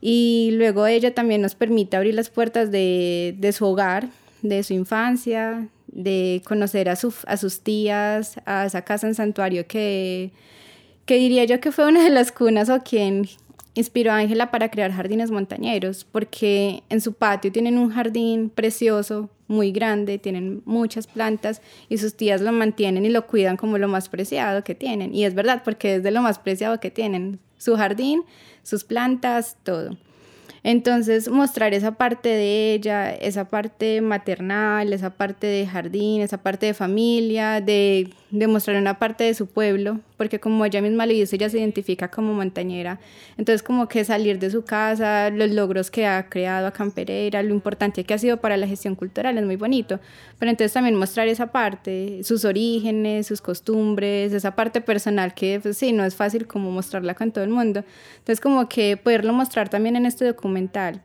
Y 0.00 0.50
luego 0.54 0.86
ella 0.86 1.14
también 1.14 1.42
nos 1.42 1.54
permite 1.54 1.96
abrir 1.96 2.14
las 2.14 2.30
puertas 2.30 2.70
de, 2.70 3.34
de 3.38 3.52
su 3.52 3.66
hogar, 3.66 4.08
de 4.42 4.62
su 4.62 4.74
infancia, 4.74 5.68
de 5.88 6.42
conocer 6.44 6.88
a, 6.88 6.92
a 6.92 7.36
sus 7.36 7.60
tías, 7.60 8.36
a 8.44 8.66
esa 8.66 8.82
casa 8.82 9.06
en 9.06 9.14
santuario 9.14 9.66
que, 9.66 10.32
que 11.04 11.16
diría 11.16 11.44
yo 11.44 11.60
que 11.60 11.72
fue 11.72 11.86
una 11.86 12.02
de 12.02 12.10
las 12.10 12.32
cunas 12.32 12.68
o 12.68 12.82
quien 12.82 13.28
inspiró 13.74 14.10
a 14.12 14.16
Ángela 14.16 14.50
para 14.50 14.70
crear 14.70 14.90
jardines 14.90 15.30
montañeros, 15.30 16.04
porque 16.10 16.82
en 16.88 17.00
su 17.00 17.12
patio 17.12 17.52
tienen 17.52 17.78
un 17.78 17.90
jardín 17.90 18.50
precioso, 18.50 19.30
muy 19.48 19.70
grande, 19.70 20.18
tienen 20.18 20.62
muchas 20.64 21.06
plantas 21.06 21.62
y 21.88 21.98
sus 21.98 22.14
tías 22.14 22.40
lo 22.40 22.52
mantienen 22.52 23.04
y 23.04 23.10
lo 23.10 23.26
cuidan 23.26 23.56
como 23.56 23.78
lo 23.78 23.86
más 23.86 24.08
preciado 24.08 24.64
que 24.64 24.74
tienen. 24.74 25.14
Y 25.14 25.24
es 25.24 25.34
verdad, 25.34 25.62
porque 25.64 25.96
es 25.96 26.02
de 26.02 26.10
lo 26.10 26.22
más 26.22 26.38
preciado 26.38 26.80
que 26.80 26.90
tienen, 26.90 27.38
su 27.58 27.76
jardín, 27.76 28.22
sus 28.62 28.84
plantas, 28.84 29.56
todo. 29.62 29.96
Entonces, 30.68 31.28
mostrar 31.28 31.74
esa 31.74 31.92
parte 31.92 32.28
de 32.28 32.74
ella, 32.74 33.14
esa 33.14 33.44
parte 33.44 34.00
maternal, 34.00 34.92
esa 34.92 35.10
parte 35.10 35.46
de 35.46 35.64
jardín, 35.64 36.22
esa 36.22 36.38
parte 36.38 36.66
de 36.66 36.74
familia, 36.74 37.60
de, 37.60 38.10
de 38.38 38.46
mostrar 38.46 38.76
una 38.76 38.98
parte 38.98 39.24
de 39.24 39.34
su 39.34 39.46
pueblo, 39.46 40.00
porque 40.16 40.40
como 40.40 40.64
ella 40.64 40.82
misma 40.82 41.06
le 41.06 41.14
dice, 41.14 41.36
ella 41.36 41.48
se 41.48 41.58
identifica 41.58 42.10
como 42.10 42.34
montañera. 42.34 42.98
Entonces, 43.38 43.62
como 43.62 43.88
que 43.88 44.04
salir 44.04 44.38
de 44.38 44.50
su 44.50 44.64
casa, 44.64 45.30
los 45.30 45.50
logros 45.50 45.90
que 45.90 46.06
ha 46.06 46.28
creado 46.28 46.66
a 46.66 46.72
Campereira, 46.72 47.42
lo 47.42 47.54
importante 47.54 48.04
que 48.04 48.14
ha 48.14 48.18
sido 48.18 48.36
para 48.38 48.56
la 48.56 48.66
gestión 48.66 48.94
cultural, 48.94 49.38
es 49.38 49.44
muy 49.44 49.56
bonito. 49.56 50.00
Pero 50.38 50.50
entonces 50.50 50.72
también 50.72 50.96
mostrar 50.96 51.28
esa 51.28 51.48
parte, 51.48 52.20
sus 52.24 52.44
orígenes, 52.44 53.26
sus 53.26 53.40
costumbres, 53.40 54.32
esa 54.32 54.54
parte 54.54 54.80
personal 54.80 55.34
que, 55.34 55.60
pues 55.60 55.78
sí, 55.78 55.92
no 55.92 56.04
es 56.04 56.14
fácil 56.14 56.46
como 56.46 56.70
mostrarla 56.70 57.14
con 57.14 57.32
todo 57.32 57.44
el 57.44 57.50
mundo. 57.50 57.84
Entonces, 58.18 58.40
como 58.40 58.68
que 58.68 58.96
poderlo 58.96 59.32
mostrar 59.32 59.68
también 59.68 59.96
en 59.96 60.06
este 60.06 60.24
documental 60.24 61.02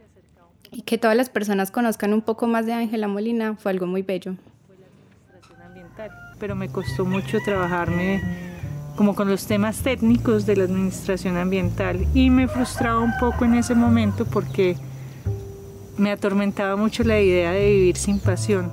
y 0.71 0.81
que 0.83 0.97
todas 0.97 1.17
las 1.17 1.29
personas 1.29 1.69
conozcan 1.69 2.13
un 2.13 2.21
poco 2.21 2.47
más 2.47 2.65
de 2.65 2.73
Ángela 2.73 3.07
Molina 3.07 3.55
fue 3.55 3.71
algo 3.71 3.87
muy 3.87 4.01
bello. 4.01 4.35
Pero 6.41 6.55
me 6.55 6.69
costó 6.69 7.05
mucho 7.05 7.37
trabajarme 7.45 8.19
como 8.95 9.13
con 9.13 9.29
los 9.29 9.45
temas 9.45 9.83
técnicos 9.83 10.47
de 10.47 10.55
la 10.55 10.63
administración 10.63 11.37
ambiental 11.37 12.07
y 12.15 12.31
me 12.31 12.47
frustraba 12.47 12.99
un 12.99 13.13
poco 13.19 13.45
en 13.45 13.53
ese 13.53 13.75
momento 13.75 14.25
porque 14.25 14.75
me 15.97 16.11
atormentaba 16.11 16.75
mucho 16.75 17.03
la 17.03 17.21
idea 17.21 17.51
de 17.51 17.69
vivir 17.69 17.95
sin 17.95 18.19
pasión. 18.19 18.71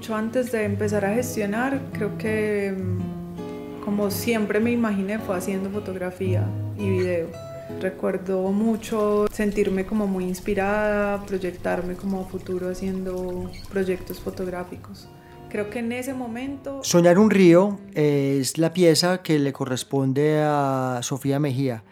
Yo 0.00 0.16
antes 0.16 0.50
de 0.50 0.64
empezar 0.64 1.04
a 1.04 1.14
gestionar, 1.14 1.80
creo 1.92 2.18
que 2.18 2.74
mm, 2.76 3.84
como 3.84 4.10
siempre 4.10 4.58
me 4.58 4.72
imaginé 4.72 5.20
fue 5.20 5.36
haciendo 5.36 5.70
fotografía 5.70 6.44
y 6.76 6.90
video. 6.90 7.55
Recuerdo 7.80 8.52
mucho 8.52 9.26
sentirme 9.32 9.86
como 9.86 10.06
muy 10.06 10.24
inspirada, 10.24 11.24
proyectarme 11.24 11.94
como 11.94 12.26
futuro 12.28 12.70
haciendo 12.70 13.50
proyectos 13.70 14.20
fotográficos. 14.20 15.08
Creo 15.48 15.70
que 15.70 15.80
en 15.80 15.92
ese 15.92 16.14
momento... 16.14 16.80
Soñar 16.82 17.18
un 17.18 17.30
río 17.30 17.78
es 17.94 18.58
la 18.58 18.72
pieza 18.72 19.22
que 19.22 19.38
le 19.38 19.52
corresponde 19.52 20.40
a 20.42 21.00
Sofía 21.02 21.38
Mejía. 21.38 21.84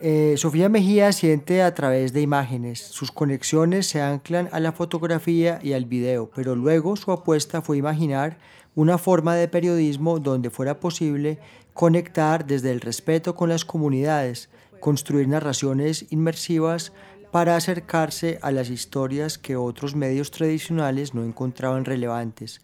Eh, 0.00 0.34
Sofía 0.36 0.68
Mejía 0.68 1.12
siente 1.12 1.62
a 1.62 1.74
través 1.74 2.12
de 2.12 2.22
imágenes, 2.22 2.80
sus 2.80 3.12
conexiones 3.12 3.86
se 3.86 4.02
anclan 4.02 4.48
a 4.50 4.58
la 4.58 4.72
fotografía 4.72 5.60
y 5.62 5.74
al 5.74 5.84
video, 5.84 6.28
pero 6.34 6.56
luego 6.56 6.96
su 6.96 7.12
apuesta 7.12 7.62
fue 7.62 7.76
imaginar 7.76 8.36
una 8.74 8.98
forma 8.98 9.36
de 9.36 9.46
periodismo 9.46 10.18
donde 10.18 10.50
fuera 10.50 10.80
posible 10.80 11.38
conectar 11.72 12.46
desde 12.46 12.72
el 12.72 12.80
respeto 12.80 13.36
con 13.36 13.48
las 13.48 13.64
comunidades, 13.64 14.48
construir 14.82 15.28
narraciones 15.28 16.06
inmersivas 16.10 16.92
para 17.30 17.54
acercarse 17.54 18.40
a 18.42 18.50
las 18.50 18.68
historias 18.68 19.38
que 19.38 19.54
otros 19.54 19.94
medios 19.94 20.32
tradicionales 20.32 21.14
no 21.14 21.22
encontraban 21.22 21.84
relevantes. 21.84 22.60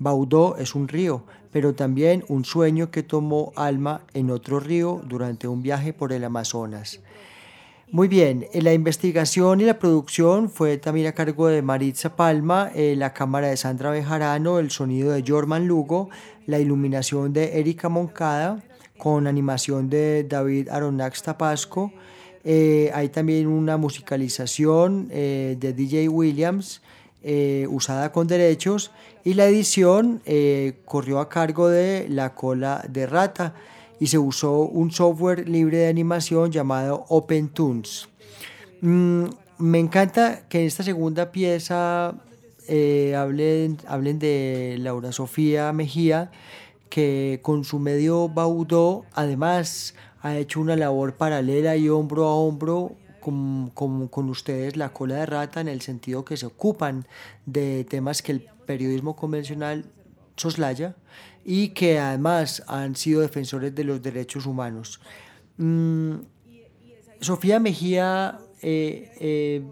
Baudó 0.00 0.56
es 0.56 0.74
un 0.74 0.88
río, 0.88 1.24
pero 1.52 1.72
también 1.74 2.24
un 2.26 2.44
sueño 2.44 2.90
que 2.90 3.04
tomó 3.04 3.52
alma 3.54 4.02
en 4.12 4.32
otro 4.32 4.58
río 4.58 5.02
durante 5.06 5.46
un 5.46 5.62
viaje 5.62 5.92
por 5.92 6.12
el 6.12 6.24
Amazonas. 6.24 7.00
Muy 7.92 8.08
bien, 8.08 8.46
la 8.54 8.72
investigación 8.72 9.60
y 9.60 9.64
la 9.64 9.78
producción 9.78 10.50
fue 10.50 10.78
también 10.78 11.06
a 11.06 11.12
cargo 11.12 11.46
de 11.46 11.62
Maritza 11.62 12.16
Palma, 12.16 12.72
eh, 12.74 12.96
la 12.96 13.14
cámara 13.14 13.48
de 13.48 13.56
Sandra 13.56 13.90
Bejarano, 13.90 14.58
el 14.58 14.70
sonido 14.72 15.12
de 15.12 15.22
Jorman 15.24 15.68
Lugo, 15.68 16.08
la 16.46 16.58
iluminación 16.58 17.32
de 17.32 17.60
Erika 17.60 17.88
Moncada, 17.88 18.62
con 19.02 19.26
animación 19.26 19.90
de 19.90 20.22
David 20.22 20.68
Aronax 20.68 21.24
Tapasco. 21.24 21.92
Eh, 22.44 22.88
hay 22.94 23.08
también 23.08 23.48
una 23.48 23.76
musicalización 23.76 25.08
eh, 25.10 25.56
de 25.58 25.72
DJ 25.72 26.08
Williams 26.08 26.82
eh, 27.24 27.66
usada 27.68 28.12
con 28.12 28.28
derechos 28.28 28.92
y 29.24 29.34
la 29.34 29.46
edición 29.46 30.22
corrió 30.84 31.18
a 31.18 31.28
cargo 31.28 31.68
de 31.68 32.06
La 32.08 32.36
Cola 32.36 32.84
de 32.88 33.08
Rata 33.08 33.54
y 33.98 34.06
se 34.06 34.18
usó 34.18 34.60
un 34.60 34.92
software 34.92 35.48
libre 35.48 35.78
de 35.78 35.88
animación 35.88 36.52
llamado 36.52 37.04
OpenTunes. 37.08 38.08
Mm, 38.82 39.24
me 39.58 39.80
encanta 39.80 40.42
que 40.48 40.60
en 40.60 40.66
esta 40.68 40.84
segunda 40.84 41.32
pieza 41.32 42.14
hablen, 43.16 43.78
hablen 43.88 44.20
de 44.20 44.76
Laura 44.78 45.10
Sofía 45.10 45.72
Mejía, 45.72 46.30
que 46.92 47.40
con 47.40 47.64
su 47.64 47.78
medio 47.78 48.28
Baudó 48.28 49.06
además 49.14 49.94
ha 50.20 50.36
hecho 50.36 50.60
una 50.60 50.76
labor 50.76 51.14
paralela 51.14 51.74
y 51.74 51.88
hombro 51.88 52.26
a 52.26 52.34
hombro 52.34 52.96
con, 53.18 53.70
con, 53.70 54.28
ustedes 54.28 54.76
la 54.76 54.92
cola 54.92 55.14
de 55.14 55.24
rata 55.24 55.62
en 55.62 55.68
el 55.68 55.80
sentido 55.80 56.22
que 56.22 56.36
se 56.36 56.44
ocupan 56.44 57.06
de 57.46 57.84
temas 57.84 58.20
que 58.20 58.32
el 58.32 58.46
periodismo 58.66 59.16
convencional 59.16 59.86
soslaya 60.36 60.94
y 61.46 61.70
que 61.70 61.98
además 61.98 62.62
han 62.66 62.94
sido 62.94 63.22
defensores 63.22 63.74
de 63.74 63.84
los 63.84 64.02
derechos 64.02 64.44
humanos. 64.44 65.00
Mm, 65.56 66.16
Sofía 67.20 67.58
Mejía, 67.58 68.38
eh, 68.60 69.12
eh, 69.18 69.62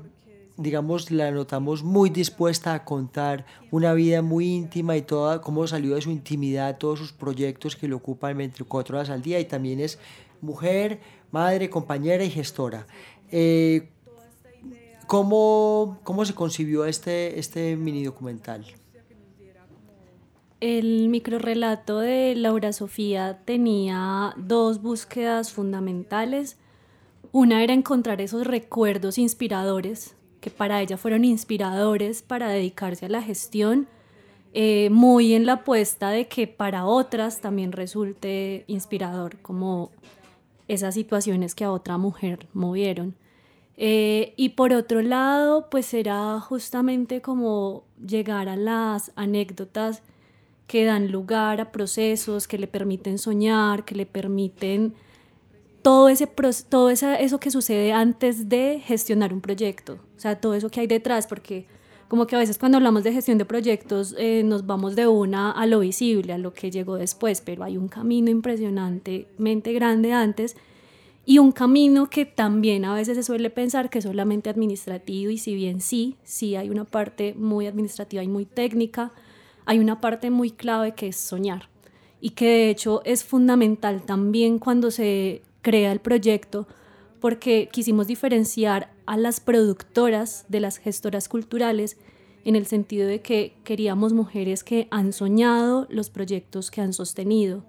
digamos, 0.60 1.10
la 1.10 1.30
notamos 1.30 1.82
muy 1.82 2.10
dispuesta 2.10 2.74
a 2.74 2.84
contar 2.84 3.46
una 3.70 3.94
vida 3.94 4.20
muy 4.20 4.46
íntima 4.46 4.96
y 4.96 5.02
toda, 5.02 5.40
cómo 5.40 5.66
salió 5.66 5.94
de 5.94 6.02
su 6.02 6.10
intimidad, 6.10 6.78
todos 6.78 6.98
sus 6.98 7.12
proyectos 7.12 7.76
que 7.76 7.88
le 7.88 7.94
ocupan 7.94 8.36
24 8.36 8.98
horas 8.98 9.10
al 9.10 9.22
día 9.22 9.40
y 9.40 9.46
también 9.46 9.80
es 9.80 9.98
mujer, 10.40 11.00
madre, 11.30 11.70
compañera 11.70 12.22
y 12.24 12.30
gestora. 12.30 12.86
Eh, 13.30 13.88
¿cómo, 15.06 15.98
¿Cómo 16.04 16.24
se 16.24 16.34
concibió 16.34 16.84
este, 16.84 17.38
este 17.38 17.76
mini 17.76 18.04
documental? 18.04 18.66
El 20.60 21.08
microrelato 21.08 22.00
de 22.00 22.34
Laura 22.36 22.74
Sofía 22.74 23.40
tenía 23.46 24.34
dos 24.36 24.82
búsquedas 24.82 25.52
fundamentales. 25.52 26.58
Una 27.32 27.64
era 27.64 27.72
encontrar 27.72 28.20
esos 28.20 28.46
recuerdos 28.46 29.16
inspiradores, 29.16 30.16
que 30.40 30.50
para 30.50 30.80
ella 30.80 30.96
fueron 30.96 31.24
inspiradores 31.24 32.22
para 32.22 32.48
dedicarse 32.48 33.06
a 33.06 33.08
la 33.08 33.22
gestión, 33.22 33.88
eh, 34.52 34.90
muy 34.90 35.34
en 35.34 35.46
la 35.46 35.54
apuesta 35.54 36.10
de 36.10 36.26
que 36.26 36.46
para 36.46 36.86
otras 36.86 37.40
también 37.40 37.72
resulte 37.72 38.64
inspirador, 38.66 39.38
como 39.38 39.90
esas 40.66 40.94
situaciones 40.94 41.54
que 41.54 41.64
a 41.64 41.70
otra 41.72 41.98
mujer 41.98 42.46
movieron. 42.52 43.14
Eh, 43.76 44.34
y 44.36 44.50
por 44.50 44.72
otro 44.72 45.02
lado, 45.02 45.70
pues 45.70 45.94
era 45.94 46.38
justamente 46.40 47.20
como 47.20 47.84
llegar 48.04 48.48
a 48.48 48.56
las 48.56 49.12
anécdotas 49.16 50.02
que 50.66 50.84
dan 50.84 51.10
lugar 51.10 51.60
a 51.60 51.72
procesos, 51.72 52.46
que 52.46 52.58
le 52.58 52.66
permiten 52.66 53.18
soñar, 53.18 53.84
que 53.84 53.94
le 53.94 54.06
permiten 54.06 54.94
todo, 55.82 56.08
ese, 56.08 56.26
todo 56.68 56.90
eso 56.90 57.40
que 57.40 57.50
sucede 57.50 57.92
antes 57.92 58.48
de 58.48 58.80
gestionar 58.84 59.32
un 59.32 59.40
proyecto, 59.40 59.98
o 60.16 60.20
sea, 60.20 60.40
todo 60.40 60.54
eso 60.54 60.70
que 60.70 60.80
hay 60.80 60.86
detrás, 60.86 61.26
porque 61.26 61.66
como 62.08 62.26
que 62.26 62.34
a 62.34 62.40
veces 62.40 62.58
cuando 62.58 62.76
hablamos 62.76 63.04
de 63.04 63.12
gestión 63.12 63.38
de 63.38 63.44
proyectos 63.44 64.16
eh, 64.18 64.42
nos 64.44 64.66
vamos 64.66 64.96
de 64.96 65.06
una 65.06 65.52
a 65.52 65.66
lo 65.66 65.78
visible, 65.78 66.32
a 66.32 66.38
lo 66.38 66.52
que 66.52 66.70
llegó 66.70 66.96
después, 66.96 67.40
pero 67.40 67.62
hay 67.62 67.76
un 67.76 67.88
camino 67.88 68.30
impresionantemente 68.30 69.72
grande 69.72 70.12
antes 70.12 70.56
y 71.24 71.38
un 71.38 71.52
camino 71.52 72.10
que 72.10 72.24
también 72.24 72.84
a 72.84 72.94
veces 72.94 73.16
se 73.16 73.22
suele 73.22 73.48
pensar 73.50 73.90
que 73.90 73.98
es 73.98 74.04
solamente 74.04 74.50
administrativo 74.50 75.30
y 75.30 75.38
si 75.38 75.54
bien 75.54 75.80
sí, 75.80 76.16
sí 76.24 76.56
hay 76.56 76.68
una 76.68 76.84
parte 76.84 77.34
muy 77.34 77.68
administrativa 77.68 78.24
y 78.24 78.28
muy 78.28 78.44
técnica, 78.44 79.12
hay 79.64 79.78
una 79.78 80.00
parte 80.00 80.30
muy 80.30 80.50
clave 80.50 80.94
que 80.96 81.08
es 81.08 81.16
soñar 81.16 81.68
y 82.20 82.30
que 82.30 82.46
de 82.46 82.70
hecho 82.70 83.02
es 83.04 83.22
fundamental 83.22 84.02
también 84.02 84.58
cuando 84.58 84.90
se 84.90 85.42
crea 85.62 85.92
el 85.92 86.00
proyecto 86.00 86.66
porque 87.20 87.68
quisimos 87.70 88.06
diferenciar 88.06 88.92
a 89.06 89.16
las 89.16 89.40
productoras 89.40 90.46
de 90.48 90.60
las 90.60 90.78
gestoras 90.78 91.28
culturales 91.28 91.96
en 92.44 92.56
el 92.56 92.66
sentido 92.66 93.06
de 93.06 93.20
que 93.20 93.54
queríamos 93.64 94.12
mujeres 94.12 94.64
que 94.64 94.88
han 94.90 95.12
soñado 95.12 95.86
los 95.90 96.08
proyectos 96.08 96.70
que 96.70 96.80
han 96.80 96.92
sostenido 96.92 97.64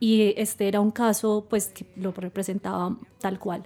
y 0.00 0.34
este 0.36 0.68
era 0.68 0.80
un 0.80 0.90
caso 0.90 1.46
pues 1.48 1.68
que 1.68 1.86
lo 1.96 2.12
representaba 2.12 2.96
tal 3.20 3.38
cual. 3.38 3.64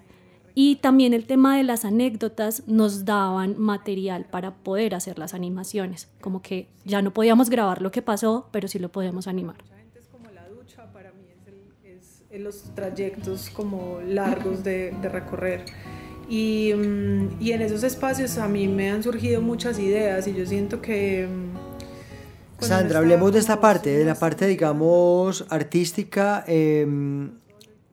Y 0.54 0.76
también 0.76 1.14
el 1.14 1.26
tema 1.26 1.56
de 1.56 1.62
las 1.62 1.84
anécdotas 1.84 2.66
nos 2.66 3.06
daban 3.06 3.58
material 3.58 4.26
para 4.26 4.54
poder 4.54 4.94
hacer 4.94 5.18
las 5.18 5.32
animaciones, 5.32 6.10
como 6.20 6.42
que 6.42 6.68
ya 6.84 7.00
no 7.00 7.12
podíamos 7.12 7.48
grabar 7.48 7.80
lo 7.80 7.90
que 7.90 8.02
pasó, 8.02 8.48
pero 8.50 8.68
sí 8.68 8.78
lo 8.78 8.90
podemos 8.90 9.26
animar. 9.26 9.56
como 10.10 10.30
la 10.30 10.46
ducha, 10.48 10.92
para 10.92 11.12
mí 11.12 11.22
los 12.38 12.62
trayectos 12.74 13.50
como 13.50 14.00
largos 14.06 14.64
de, 14.64 14.94
recorrer. 15.02 15.64
Y, 16.28 16.72
mm, 16.74 17.42
y, 17.42 17.52
en 17.52 17.62
esos 17.62 17.82
espacios 17.82 18.38
a 18.38 18.48
mí 18.48 18.68
me 18.68 18.90
han 18.90 19.02
surgido 19.02 19.42
muchas 19.42 19.78
ideas 19.78 20.26
y 20.26 20.34
yo 20.34 20.46
siento 20.46 20.80
que... 20.80 21.26
Mm, 21.26 22.64
Sandra, 22.64 23.00
hablemos 23.00 23.32
de 23.32 23.40
esta 23.40 23.60
parte, 23.60 23.90
de 23.90 24.04
la 24.04 24.14
parte, 24.14 24.46
digamos, 24.46 25.44
artística. 25.50 26.44
Eh, 26.46 26.86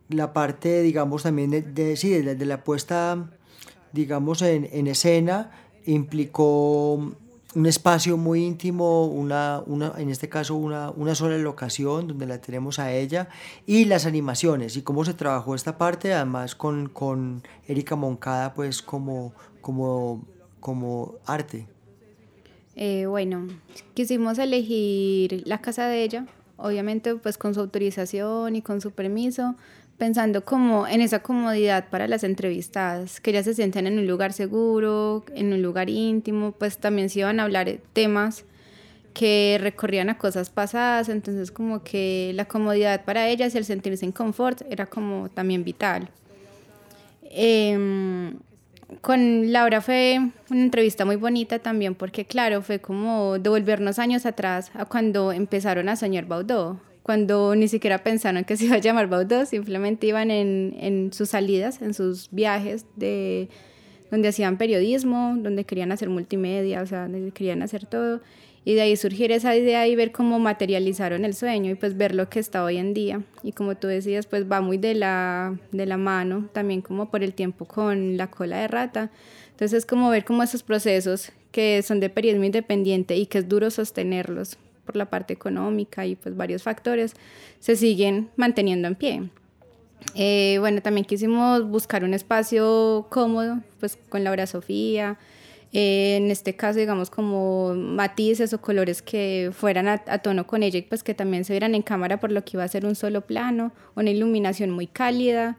la 0.10 0.32
parte, 0.32 0.84
digamos, 0.84 1.24
también 1.24 1.50
de, 1.50 1.64
de, 1.64 2.36
de, 2.36 2.46
la 2.46 2.64
puesta, 2.64 3.32
digamos, 3.94 4.44
en, 4.44 4.70
en, 4.72 4.86
escena 4.86 5.50
implicó 5.86 7.16
un 7.56 7.66
espacio 7.66 8.16
muy 8.16 8.46
íntimo, 8.46 9.08
una, 9.08 9.64
una, 9.66 9.94
en 9.98 10.10
este 10.10 10.30
caso 10.30 10.56
una, 10.56 10.92
una 10.92 11.16
sola 11.16 11.38
locación 11.38 12.08
donde 12.08 12.28
la 12.28 12.40
tenemos 12.40 12.78
a 12.78 12.94
ella, 12.94 13.30
y 13.66 13.86
las 13.86 14.06
animaciones, 14.06 14.78
y 14.78 14.84
cómo 14.84 15.04
se 15.04 15.14
trabajó 15.14 15.56
esta 15.56 15.78
parte, 15.78 16.14
además 16.14 16.56
con, 16.56 16.90
con 16.90 17.42
Erika 17.68 17.96
Moncada, 17.96 18.54
pues 18.54 18.82
como, 18.82 19.34
como, 19.62 20.26
como 20.60 21.16
arte. 21.26 21.68
Eh, 22.76 23.08
bueno, 23.08 23.48
quisimos 23.94 24.38
elegir 24.38 25.44
la 25.46 25.60
casa 25.60 25.88
de 25.88 26.04
ella, 26.04 26.28
obviamente 26.56 27.16
pues 27.16 27.38
con 27.38 27.54
su 27.54 27.62
autorización 27.62 28.56
y 28.56 28.62
con 28.62 28.80
su 28.80 28.92
permiso, 28.92 29.56
pensando 30.00 30.46
como 30.46 30.88
en 30.88 31.02
esa 31.02 31.20
comodidad 31.20 31.90
para 31.90 32.08
las 32.08 32.24
entrevistadas, 32.24 33.20
que 33.20 33.34
ya 33.34 33.44
se 33.44 33.54
sienten 33.54 33.86
en 33.86 34.00
un 34.00 34.08
lugar 34.08 34.32
seguro, 34.32 35.24
en 35.36 35.54
un 35.54 35.62
lugar 35.62 35.90
íntimo, 35.90 36.54
pues 36.54 36.78
también 36.78 37.10
se 37.10 37.20
iban 37.20 37.40
a 37.40 37.44
hablar 37.44 37.70
temas 37.92 38.46
que 39.14 39.58
recorrían 39.60 40.10
a 40.10 40.18
cosas 40.18 40.50
pasadas, 40.50 41.10
entonces 41.10 41.52
como 41.52 41.84
que 41.84 42.32
la 42.34 42.46
comodidad 42.46 43.04
para 43.04 43.28
ellas 43.28 43.54
y 43.54 43.58
el 43.58 43.66
sentirse 43.66 44.06
en 44.06 44.14
confort 44.14 44.62
era 44.70 44.86
como 44.86 45.30
también 45.30 45.66
vital. 45.66 46.10
Em, 47.24 48.40
con 49.02 49.52
Laura 49.52 49.82
fue 49.82 50.32
una 50.50 50.62
entrevista 50.62 51.04
muy 51.04 51.18
bonita 51.18 51.60
también 51.60 51.94
porque 51.94 52.24
claro, 52.24 52.62
fue 52.62 52.80
como 52.80 53.38
devolvernos 53.38 54.00
años 54.00 54.26
atrás 54.26 54.72
a 54.74 54.86
cuando 54.86 55.34
empezaron 55.34 55.90
a 55.90 55.98
soñar 55.98 56.26
Baudó 56.26 56.80
cuando 57.04 57.56
ni 57.56 57.68
siquiera 57.68 58.04
pensaron 58.04 58.44
que 58.44 58.58
se 58.58 58.66
iba 58.66 58.76
a 58.76 58.80
llamar 58.80 59.08
Baudot, 59.08 59.46
simplemente 59.46 60.08
iban 60.08 60.32
en, 60.32 60.76
en 60.80 61.14
sus 61.14 61.30
salidas, 61.30 61.82
en 61.82 61.94
sus 61.94 62.30
viajes 62.32 62.86
de 62.96 63.50
donde 64.12 64.30
hacían 64.30 64.58
periodismo, 64.58 65.36
donde 65.38 65.66
querían 65.66 65.92
hacer 65.92 66.10
multimedia, 66.10 66.82
o 66.82 66.86
sea, 66.86 67.08
donde 67.08 67.32
querían 67.32 67.62
hacer 67.62 67.86
todo. 67.86 68.22
Y 68.66 68.74
de 68.74 68.82
ahí 68.82 68.96
surgir 68.98 69.32
esa 69.32 69.56
idea 69.56 69.88
y 69.88 69.96
ver 69.96 70.12
cómo 70.12 70.38
materializaron 70.38 71.26
el 71.26 71.34
sueño 71.34 71.72
y 71.72 71.76
pues 71.76 71.96
ver 71.98 72.14
lo 72.14 72.30
que 72.30 72.40
está 72.40 72.64
hoy 72.64 72.78
en 72.78 72.94
día. 72.94 73.22
Y 73.42 73.54
como 73.54 73.76
tú 73.76 73.88
decías, 73.88 74.28
pues 74.28 74.52
va 74.52 74.62
muy 74.62 74.78
de 74.78 74.96
la, 74.96 75.58
de 75.72 75.86
la 75.86 75.98
mano, 75.98 76.50
también 76.54 76.82
como 76.82 77.10
por 77.10 77.24
el 77.24 77.34
tiempo 77.34 77.66
con 77.66 78.18
la 78.18 78.30
cola 78.30 78.58
de 78.58 78.68
rata. 78.68 79.12
Entonces 79.52 79.80
es 79.80 79.86
como 79.86 80.10
ver 80.10 80.26
cómo 80.26 80.44
esos 80.44 80.64
procesos 80.64 81.32
que 81.52 81.82
son 81.82 82.00
de 82.00 82.10
periodismo 82.10 82.46
independiente 82.46 83.16
y 83.16 83.26
que 83.26 83.40
es 83.40 83.50
duro 83.50 83.72
sostenerlos, 83.72 84.58
por 84.90 84.96
la 84.96 85.06
parte 85.06 85.36
económica 85.36 86.08
y 86.08 86.16
pues 86.16 86.36
varios 86.36 86.64
factores, 86.64 87.14
se 87.60 87.76
siguen 87.76 88.32
manteniendo 88.38 88.88
en 88.88 88.96
pie. 88.96 89.30
Eh, 90.16 90.58
bueno, 90.60 90.82
también 90.82 91.06
quisimos 91.06 91.70
buscar 91.70 92.04
un 92.04 92.16
espacio 92.16 93.06
cómodo, 93.12 93.60
pues 93.80 94.00
con 94.10 94.24
Laura 94.24 94.48
Sofía, 94.48 95.20
eh, 95.74 96.18
en 96.18 96.32
este 96.32 96.56
caso, 96.56 96.80
digamos, 96.80 97.12
como 97.12 97.76
matices 97.76 98.52
o 98.52 98.62
colores 98.62 99.04
que 99.04 99.52
fueran 99.54 99.88
a, 99.88 100.00
tono 100.24 100.48
con 100.48 100.64
ella 100.64 100.80
y 100.80 100.82
pues 100.82 101.04
que 101.04 101.14
también 101.14 101.46
se 101.46 101.54
vieran 101.54 101.76
en 101.76 101.84
cámara 101.84 102.20
por 102.20 102.32
lo 102.32 102.44
que 102.44 102.58
iba 102.58 102.64
a 102.64 102.68
ser 102.68 102.88
un 102.88 102.96
solo 102.96 103.22
plano, 103.22 103.72
una 103.96 104.10
iluminación 104.10 104.72
muy 104.72 104.88
cálida. 104.88 105.56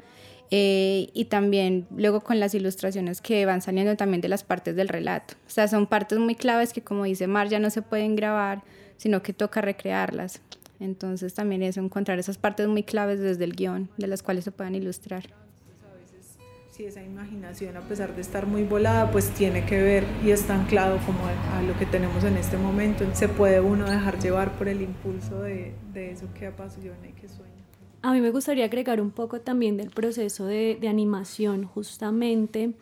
Eh, 0.53 1.11
y 1.15 1.27
también 1.27 1.87
luego 1.97 2.23
con 2.23 2.41
las 2.41 2.57
ilustraciones 2.57 3.21
que 3.21 3.47
van 3.47 3.63
saliendo 3.63 3.95
también 3.97 4.21
de 4.21 4.29
las 4.29 4.43
partes 4.43 4.75
del 4.75 4.89
relato. 4.89 5.35
O 5.47 5.51
sea, 5.51 5.69
son 5.69 5.87
partes 5.87 6.19
muy 6.19 6.35
claves 6.35 6.73
que 6.73 6.83
como 6.83 7.05
dice 7.05 7.29
Mar 7.29 7.49
ya 7.49 7.61
no 7.61 7.71
se 7.71 7.83
pueden 7.83 8.17
grabar, 8.17 8.65
sino 9.01 9.23
que 9.23 9.33
toca 9.33 9.63
recrearlas. 9.63 10.43
Entonces 10.79 11.33
también 11.33 11.63
es 11.63 11.79
encontrar 11.79 12.19
esas 12.19 12.37
partes 12.37 12.69
muy 12.69 12.83
claves 12.83 13.19
desde 13.19 13.45
el 13.45 13.57
guion, 13.57 13.89
de 13.97 14.07
las 14.07 14.23
cuales 14.23 14.45
se 14.45 14.53
puedan 14.53 14.75
ilustrar. 14.75 15.25
A 15.25 15.97
veces, 15.97 16.37
si 16.71 16.85
esa 16.85 17.03
imaginación, 17.03 17.79
a 17.79 17.81
pesar 17.81 18.15
de 18.15 18.21
estar 18.21 18.47
muy 18.47 18.63
volada, 18.63 19.11
pues 19.11 19.31
tiene 19.31 19.65
que 19.65 19.81
ver 19.81 20.05
y 20.23 20.33
está 20.33 20.55
anclado 20.55 20.99
como 21.07 21.19
a, 21.27 21.63
lo 21.63 21.79
que 21.79 21.87
tenemos 21.87 22.25
en 22.25 22.37
este 22.37 22.59
momento. 22.59 23.07
Se 23.15 23.29
puede 23.29 23.63
uno 23.63 23.89
dejar 23.89 24.19
llevar 24.19 24.53
por 24.59 24.69
el 24.69 24.83
impulso 24.83 25.41
de, 25.41 25.73
de 25.95 26.11
eso 26.11 26.27
que 26.39 26.49
apasiona 26.49 27.09
y 27.09 27.13
que 27.13 27.27
sueña. 27.27 27.55
A 28.03 28.13
mí 28.13 28.21
me 28.21 28.31
gustaría 28.31 28.67
agregar 28.67 29.01
un 29.01 29.13
poco 29.13 29.41
también 29.41 29.79
del 29.79 29.89
proceso 29.89 30.45
de, 30.45 30.77
de 30.79 30.89
animación, 30.89 31.65
justamente. 31.65 32.75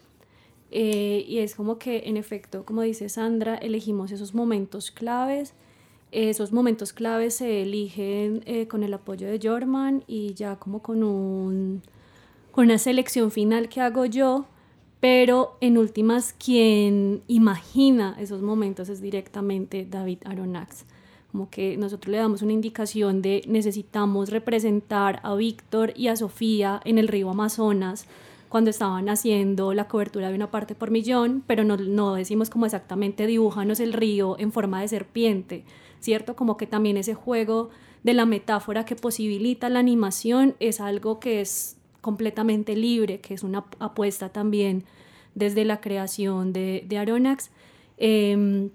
Eh, 0.73 1.25
y 1.29 1.39
es 1.39 1.55
como 1.55 1.79
que, 1.79 2.03
en 2.07 2.17
efecto, 2.17 2.65
como 2.65 2.83
dice 2.83 3.09
Sandra, 3.09 3.55
elegimos 3.55 4.11
esos 4.11 4.35
momentos 4.35 4.91
claves 4.91 5.55
esos 6.11 6.53
momentos 6.53 6.93
claves 6.93 7.35
se 7.37 7.63
eligen 7.63 8.43
eh, 8.47 8.67
con 8.67 8.83
el 8.83 8.95
apoyo 8.95 9.27
de 9.27 9.41
Jorman 9.43 10.05
y 10.07 10.35
ya 10.35 10.57
como 10.57 10.83
con, 10.83 11.03
un, 11.03 11.83
con 12.51 12.65
una 12.67 12.79
selección 12.79 13.31
final 13.31 13.69
que 13.69 13.81
hago 13.81 14.07
yo, 14.07 14.47
pero 15.01 15.57
en 15.61 15.79
últimas 15.79 16.33
quien 16.33 17.23
imagina 17.29 18.17
esos 18.19 18.43
momentos 18.43 18.89
es 18.89 19.01
directamente 19.01 19.87
David 19.89 20.19
Aronax. 20.25 20.85
Como 21.31 21.51
que 21.51 21.77
nosotros 21.77 22.11
le 22.11 22.19
damos 22.19 22.41
una 22.41 22.55
indicación 22.55 23.21
de 23.21 23.43
necesitamos 23.47 24.31
representar 24.31 25.21
a 25.23 25.35
Víctor 25.35 25.93
y 25.95 26.09
a 26.09 26.17
Sofía 26.17 26.81
en 26.85 26.97
el 26.97 27.07
río 27.07 27.29
Amazonas 27.31 28.07
cuando 28.49 28.71
estaban 28.71 29.09
haciendo 29.11 29.75
la 29.75 29.89
cobertura 29.89 30.31
de 30.31 30.35
una 30.35 30.51
parte 30.51 30.75
por 30.75 30.91
millón, 30.91 31.45
pero 31.47 31.65
no, 31.65 31.77
no 31.77 32.15
decimos 32.15 32.49
como 32.49 32.65
exactamente 32.65 33.27
dibújanos 33.27 33.79
el 33.79 33.93
río 33.93 34.37
en 34.39 34.53
forma 34.53 34.81
de 34.81 34.89
serpiente, 34.89 35.65
¿cierto? 36.01 36.37
Como 36.37 36.57
que 36.57 36.67
también 36.67 36.97
ese 36.97 37.15
juego 37.15 37.71
de 38.03 38.15
la 38.15 38.27
metáfora 38.27 38.85
que 38.85 38.97
posibilita 38.97 39.69
la 39.69 39.81
animación 39.81 40.55
es 40.61 40.81
algo 40.81 41.21
que 41.21 41.41
es 41.41 41.77
completamente 42.01 42.77
libre, 42.77 43.21
que 43.21 43.35
es 43.35 43.43
una 43.43 43.65
apuesta 43.79 44.29
también 44.31 44.85
desde 45.35 45.65
la 45.65 45.81
creación 45.81 46.53
de, 46.53 46.85
de 46.87 46.99
Aronax. 46.99 47.51
Em, 47.97 48.71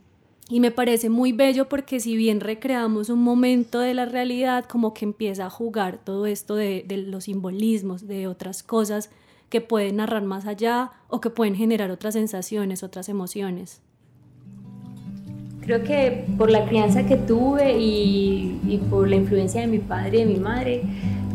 y 0.49 0.59
me 0.59 0.71
parece 0.71 1.09
muy 1.09 1.31
bello 1.31 1.69
porque 1.69 1.99
si 1.99 2.17
bien 2.17 2.41
recreamos 2.41 3.09
un 3.09 3.23
momento 3.23 3.79
de 3.79 3.93
la 3.93 4.05
realidad, 4.05 4.65
como 4.65 4.93
que 4.93 5.05
empieza 5.05 5.45
a 5.45 5.49
jugar 5.49 5.99
todo 6.03 6.25
esto 6.25 6.55
de, 6.55 6.83
de 6.86 6.97
los 6.97 7.25
simbolismos, 7.25 8.07
de 8.07 8.27
otras 8.27 8.62
cosas 8.62 9.09
que 9.49 9.62
pueden 9.62 9.97
narrar 9.97 10.23
más 10.23 10.45
allá 10.45 10.91
o 11.07 11.21
que 11.21 11.29
pueden 11.29 11.55
generar 11.55 11.91
otras 11.91 12.15
sensaciones, 12.15 12.83
otras 12.83 13.07
emociones. 13.07 13.81
Creo 15.65 15.84
que 15.84 16.26
por 16.38 16.52
la 16.52 16.65
crianza 16.65 17.06
que 17.06 17.15
tuve 17.15 17.78
y, 17.78 18.60
y 18.67 18.78
por 18.89 19.08
la 19.08 19.15
influencia 19.15 19.62
de 19.62 19.67
mi 19.67 19.80
padre 19.80 20.17
y 20.17 20.26
de 20.26 20.26
mi 20.26 20.39
madre, 20.39 20.82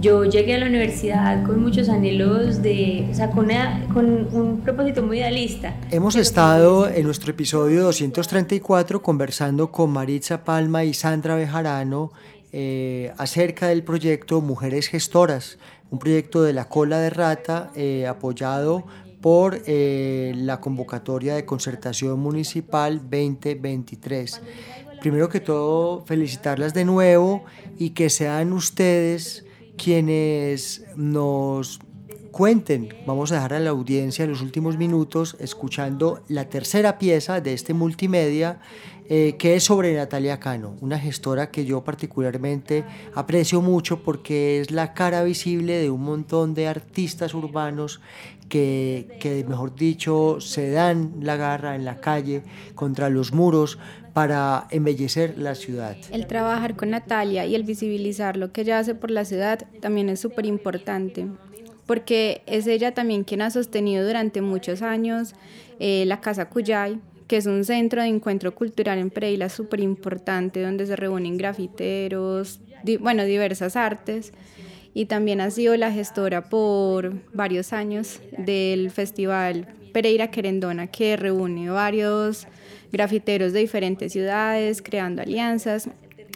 yo 0.01 0.25
llegué 0.25 0.55
a 0.55 0.59
la 0.59 0.67
universidad 0.67 1.45
con 1.45 1.61
muchos 1.61 1.89
anhelos 1.89 2.63
de, 2.63 3.09
o 3.11 3.15
sea, 3.15 3.31
con, 3.31 3.49
con 3.93 4.29
un 4.33 4.61
propósito 4.61 5.03
muy 5.03 5.19
idealista. 5.19 5.75
Hemos 5.91 6.15
estado 6.15 6.89
en 6.89 7.05
nuestro 7.05 7.31
episodio 7.31 7.83
234 7.85 9.03
conversando 9.03 9.73
con 9.73 9.91
Maritza 9.91 10.45
Palma 10.45 10.85
y 10.85 10.95
Sandra 10.95 11.35
Bejarano 11.35 12.13
eh, 12.53 13.13
acerca 13.19 13.69
del 13.69 13.83
proyecto 13.83 14.41
Mujeres 14.41 14.89
Gestoras, 14.89 15.59
un 15.91 15.99
proyecto 15.99 16.43
de 16.43 16.53
la 16.53 16.67
cola 16.69 16.99
de 17.01 17.11
rata 17.11 17.71
eh, 17.75 18.07
apoyado 18.07 18.85
por 19.21 19.63
eh, 19.67 20.33
la 20.37 20.61
convocatoria 20.61 21.35
de 21.35 21.45
concertación 21.45 22.21
municipal 22.21 22.99
2023. 22.99 24.41
Primero 25.01 25.29
que 25.29 25.41
todo, 25.41 26.05
felicitarlas 26.07 26.75
de 26.75 26.85
nuevo 26.85 27.45
y 27.79 27.91
que 27.91 28.11
sean 28.11 28.53
ustedes 28.53 29.45
quienes 29.77 30.85
nos 30.97 31.81
cuenten, 32.39 32.95
vamos 33.05 33.33
a 33.33 33.35
dejar 33.35 33.55
a 33.55 33.59
la 33.59 33.71
audiencia 33.71 34.25
en 34.25 34.31
los 34.31 34.43
últimos 34.43 34.77
minutos 34.77 35.37
escuchando 35.41 36.23
la 36.29 36.49
tercera 36.49 36.97
pieza 36.97 37.41
de 37.41 37.53
este 37.53 37.75
multimedia 37.75 38.61
eh, 39.09 39.35
que 39.41 39.57
es 39.57 39.65
sobre 39.65 39.93
Natalia 39.97 40.39
Cano, 40.39 40.77
una 40.81 41.01
gestora 41.01 41.51
que 41.51 41.65
yo 41.65 41.83
particularmente 41.83 42.85
aprecio 43.17 43.61
mucho 43.61 44.05
porque 44.05 44.61
es 44.61 44.71
la 44.71 44.95
cara 44.95 45.25
visible 45.25 45.79
de 45.79 45.91
un 45.91 46.05
montón 46.05 46.55
de 46.55 46.69
artistas 46.69 47.35
urbanos 47.35 48.01
que, 48.49 49.19
que, 49.19 49.43
mejor 49.43 49.75
dicho, 49.75 50.41
se 50.41 50.71
dan 50.71 51.15
la 51.21 51.35
garra 51.35 51.75
en 51.75 51.85
la 51.85 52.01
calle 52.01 52.45
contra 52.77 53.11
los 53.11 53.33
muros 53.33 53.81
para 54.13 54.69
embellecer 54.71 55.37
la 55.39 55.57
ciudad. 55.57 55.97
El 56.13 56.29
trabajar 56.29 56.77
con 56.77 56.91
Natalia 56.91 57.47
y 57.47 57.57
el 57.57 57.65
visibilizar 57.65 58.37
lo 58.37 58.53
que 58.53 58.61
ella 58.61 58.79
hace 58.79 58.95
por 58.95 59.11
la 59.11 59.25
ciudad 59.25 59.67
también 59.81 60.09
es 60.09 60.21
súper 60.21 60.47
importante, 60.47 61.27
porque 61.89 62.43
es 62.45 62.67
ella 62.67 62.93
también 62.93 63.25
quien 63.25 63.41
ha 63.41 63.51
sostenido 63.51 64.07
durante 64.07 64.43
muchos 64.43 64.83
años 64.83 65.35
eh, 65.81 66.05
la 66.07 66.21
Casa 66.21 66.51
Cuyay, 66.51 67.01
que 67.27 67.39
es 67.39 67.47
un 67.47 67.65
centro 67.65 68.03
de 68.03 68.09
encuentro 68.09 68.55
cultural 68.55 68.99
en 68.99 69.09
Pereira 69.09 69.49
súper 69.49 69.81
importante, 69.81 70.61
donde 70.61 70.85
se 70.87 70.97
reúnen 70.97 71.39
grafiteros, 71.39 72.61
bueno, 73.01 73.25
diversas 73.25 73.75
artes 73.75 74.35
y 74.93 75.07
también 75.07 75.41
ha 75.41 75.51
sido 75.51 75.79
la 75.79 75.91
gestora 75.91 76.51
por 76.51 77.15
varios 77.33 77.73
años 77.73 78.21
del 78.37 78.91
festival 78.91 79.67
Pereira 79.95 80.31
Querendona, 80.31 80.89
que 80.89 81.17
reúne 81.17 81.71
varios 81.71 82.47
grafiteros 82.93 83.55
de 83.55 83.61
diferentes 83.61 84.13
ciudades, 84.13 84.83
creando 84.83 85.23
alianzas. 85.23 85.89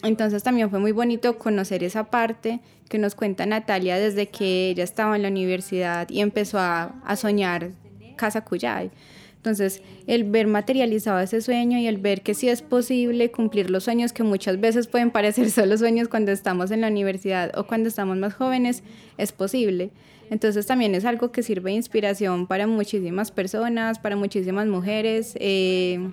Entonces 0.02 0.42
también 0.42 0.68
fue 0.68 0.80
muy 0.80 0.92
bonito 0.92 1.38
conocer 1.38 1.84
esa 1.84 2.04
parte 2.04 2.60
que 2.88 2.98
nos 2.98 3.14
cuenta 3.14 3.46
Natalia 3.46 3.98
desde 3.98 4.28
que 4.28 4.70
ella 4.70 4.84
estaba 4.84 5.16
en 5.16 5.22
la 5.22 5.28
universidad 5.28 6.08
y 6.10 6.20
empezó 6.20 6.58
a, 6.58 6.92
soñar 7.16 7.70
Casa 8.16 8.44
Cuyay. 8.44 8.90
Entonces, 9.36 9.82
el 10.06 10.24
ver 10.24 10.46
materializado 10.46 11.18
ese 11.18 11.40
sueño 11.40 11.78
y 11.78 11.86
el 11.86 11.98
ver 11.98 12.22
que 12.22 12.34
sí 12.34 12.48
es 12.48 12.62
posible 12.62 13.30
cumplir 13.32 13.70
los 13.70 13.84
sueños 13.84 14.12
que 14.12 14.22
muchas 14.22 14.60
veces 14.60 14.86
pueden 14.86 15.10
parecer 15.10 15.50
solo 15.52 15.76
sueños 15.78 16.08
cuando 16.08 16.32
estamos 16.32 16.70
en 16.70 16.80
la 16.80 16.88
universidad 16.88 17.50
o 17.58 17.66
cuando 17.66 17.88
estamos 17.88 18.16
más 18.18 18.34
jóvenes, 18.34 18.82
es 19.18 19.32
posible. 19.32 19.90
Entonces 20.30 20.66
también 20.66 20.94
es 20.94 21.04
algo 21.04 21.32
que 21.32 21.42
sirve 21.42 21.70
de 21.70 21.76
inspiración 21.76 22.46
para 22.46 22.66
muchísimas 22.66 23.30
personas, 23.30 23.98
para 23.98 24.16
muchísimas 24.16 24.66
mujeres. 24.66 25.34
Eh, 25.40 26.10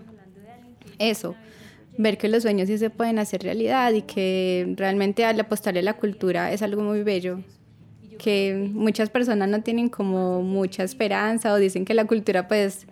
eso, 0.97 1.36
ver 2.00 2.18
que 2.18 2.30
los 2.30 2.44
sueños 2.44 2.68
sí 2.68 2.78
se 2.78 2.90
pueden 2.90 3.20
hacer 3.20 3.44
realidad 3.44 3.92
y 3.92 4.04
que 4.04 4.74
realmente 4.78 5.26
al 5.26 5.40
apostarle 5.40 5.82
a 5.82 5.84
la 5.84 5.94
cultura 5.94 6.52
es 6.52 6.62
algo 6.62 6.82
muy 6.82 7.04
bello 7.04 7.40
que 8.20 8.70
muchas 8.74 9.10
personas 9.10 9.50
no 9.50 9.64
tienen 9.64 9.90
como 9.90 10.44
mucha 10.44 10.84
esperanza 10.84 11.54
o 11.54 11.56
dicen 11.56 11.86
que 11.86 11.96
la 11.96 12.06
cultura 12.06 12.48
pues 12.48 12.86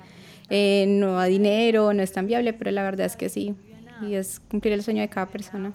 eh, 0.49 0.85
no 0.87 1.13
da 1.13 1.25
dinero, 1.25 1.93
no 1.93 2.01
es 2.01 2.11
tan 2.13 2.25
viable, 2.25 2.53
pero 2.53 2.71
la 2.71 2.83
verdad 2.83 3.05
es 3.05 3.15
que 3.15 3.29
sí, 3.29 3.53
y 4.01 4.15
es 4.15 4.39
cumplir 4.49 4.73
el 4.73 4.81
sueño 4.81 5.01
de 5.01 5.09
cada 5.09 5.27
persona. 5.27 5.73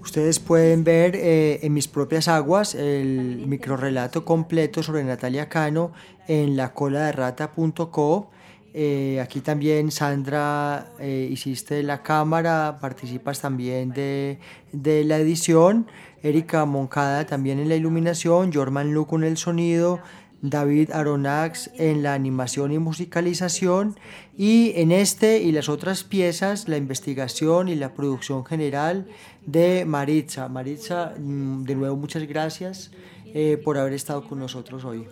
Ustedes 0.00 0.38
pueden 0.38 0.84
ver 0.84 1.14
eh, 1.16 1.60
en 1.62 1.72
mis 1.72 1.88
propias 1.88 2.28
aguas 2.28 2.74
el 2.74 3.46
microrelato 3.46 4.24
completo 4.24 4.82
sobre 4.82 5.04
Natalia 5.04 5.48
Cano 5.48 5.92
en 6.26 6.56
lacoladerrata.co. 6.56 8.30
Eh, 8.76 9.20
aquí 9.22 9.40
también, 9.40 9.92
Sandra, 9.92 10.88
eh, 10.98 11.28
hiciste 11.30 11.80
la 11.84 12.02
cámara, 12.02 12.78
participas 12.80 13.40
también 13.40 13.90
de, 13.90 14.40
de, 14.72 15.04
la 15.04 15.18
edición. 15.18 15.86
Erika 16.24 16.64
Moncada 16.64 17.24
también 17.24 17.60
en 17.60 17.68
la 17.68 17.76
iluminación, 17.76 18.52
Jorman 18.52 18.92
Luco 18.92 19.14
en 19.14 19.24
el 19.24 19.36
sonido, 19.36 20.00
David 20.42 20.90
Aronax 20.90 21.70
en 21.78 22.02
la 22.02 22.14
animación 22.14 22.72
y 22.72 22.78
musicalización 22.78 23.96
y 24.36 24.72
en 24.74 24.92
este 24.92 25.40
y 25.40 25.52
las 25.52 25.70
otras 25.70 26.04
piezas 26.04 26.68
la 26.68 26.76
investigación 26.76 27.68
y 27.68 27.76
la 27.76 27.94
producción 27.94 28.44
general 28.44 29.06
de 29.46 29.84
Maritza. 29.86 30.48
Maritza, 30.48 31.14
mm, 31.18 31.62
de 31.62 31.74
nuevo 31.76 31.96
muchas 31.96 32.26
gracias 32.26 32.90
eh, 33.26 33.60
por 33.64 33.78
haber 33.78 33.94
estado 33.94 34.26
con 34.28 34.38
nosotros 34.38 34.84
hoy. 34.84 35.06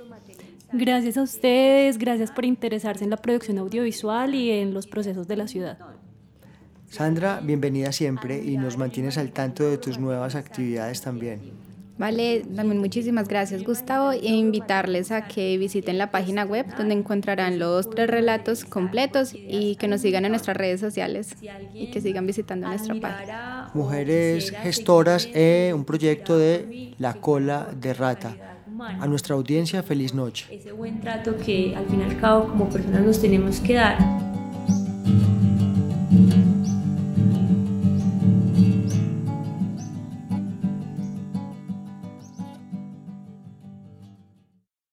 Gracias 0.72 1.18
a 1.18 1.22
ustedes, 1.22 1.98
gracias 1.98 2.30
por 2.30 2.44
interesarse 2.44 3.04
en 3.04 3.10
la 3.10 3.18
producción 3.18 3.58
audiovisual 3.58 4.34
y 4.34 4.50
en 4.50 4.72
los 4.72 4.86
procesos 4.86 5.28
de 5.28 5.36
la 5.36 5.46
ciudad. 5.46 5.78
Sandra, 6.88 7.40
bienvenida 7.42 7.92
siempre 7.92 8.42
y 8.42 8.56
nos 8.56 8.76
mantienes 8.78 9.18
al 9.18 9.32
tanto 9.32 9.64
de 9.64 9.78
tus 9.78 9.98
nuevas 9.98 10.34
actividades 10.34 11.02
también. 11.02 11.40
Vale, 11.98 12.42
también 12.56 12.78
muchísimas 12.80 13.28
gracias 13.28 13.62
Gustavo 13.64 14.12
e 14.12 14.28
invitarles 14.28 15.12
a 15.12 15.28
que 15.28 15.58
visiten 15.58 15.98
la 15.98 16.10
página 16.10 16.44
web 16.44 16.66
donde 16.76 16.94
encontrarán 16.94 17.58
los 17.58 17.88
tres 17.90 18.08
relatos 18.08 18.64
completos 18.64 19.34
y 19.34 19.76
que 19.76 19.88
nos 19.88 20.00
sigan 20.00 20.24
en 20.24 20.32
nuestras 20.32 20.56
redes 20.56 20.80
sociales 20.80 21.36
y 21.74 21.90
que 21.90 22.00
sigan 22.00 22.26
visitando 22.26 22.66
nuestra 22.66 22.94
página. 22.94 23.70
Mujeres 23.74 24.50
gestoras, 24.50 25.28
eh, 25.34 25.72
un 25.74 25.84
proyecto 25.84 26.38
de 26.38 26.94
La 26.98 27.14
Cola 27.14 27.68
de 27.78 27.94
Rata. 27.94 28.51
A 28.84 29.06
nuestra 29.06 29.34
audiencia, 29.34 29.82
feliz 29.82 30.12
noche. 30.12 30.46
Ese 30.50 30.72
buen 30.72 31.00
trato 31.00 31.36
que 31.36 31.74
al 31.76 31.86
fin 31.86 32.00
y 32.00 32.04
al 32.04 32.18
cabo 32.18 32.48
como 32.48 32.68
personas 32.68 33.02
nos 33.02 33.20
tenemos 33.20 33.60
que 33.60 33.74
dar 33.74 34.31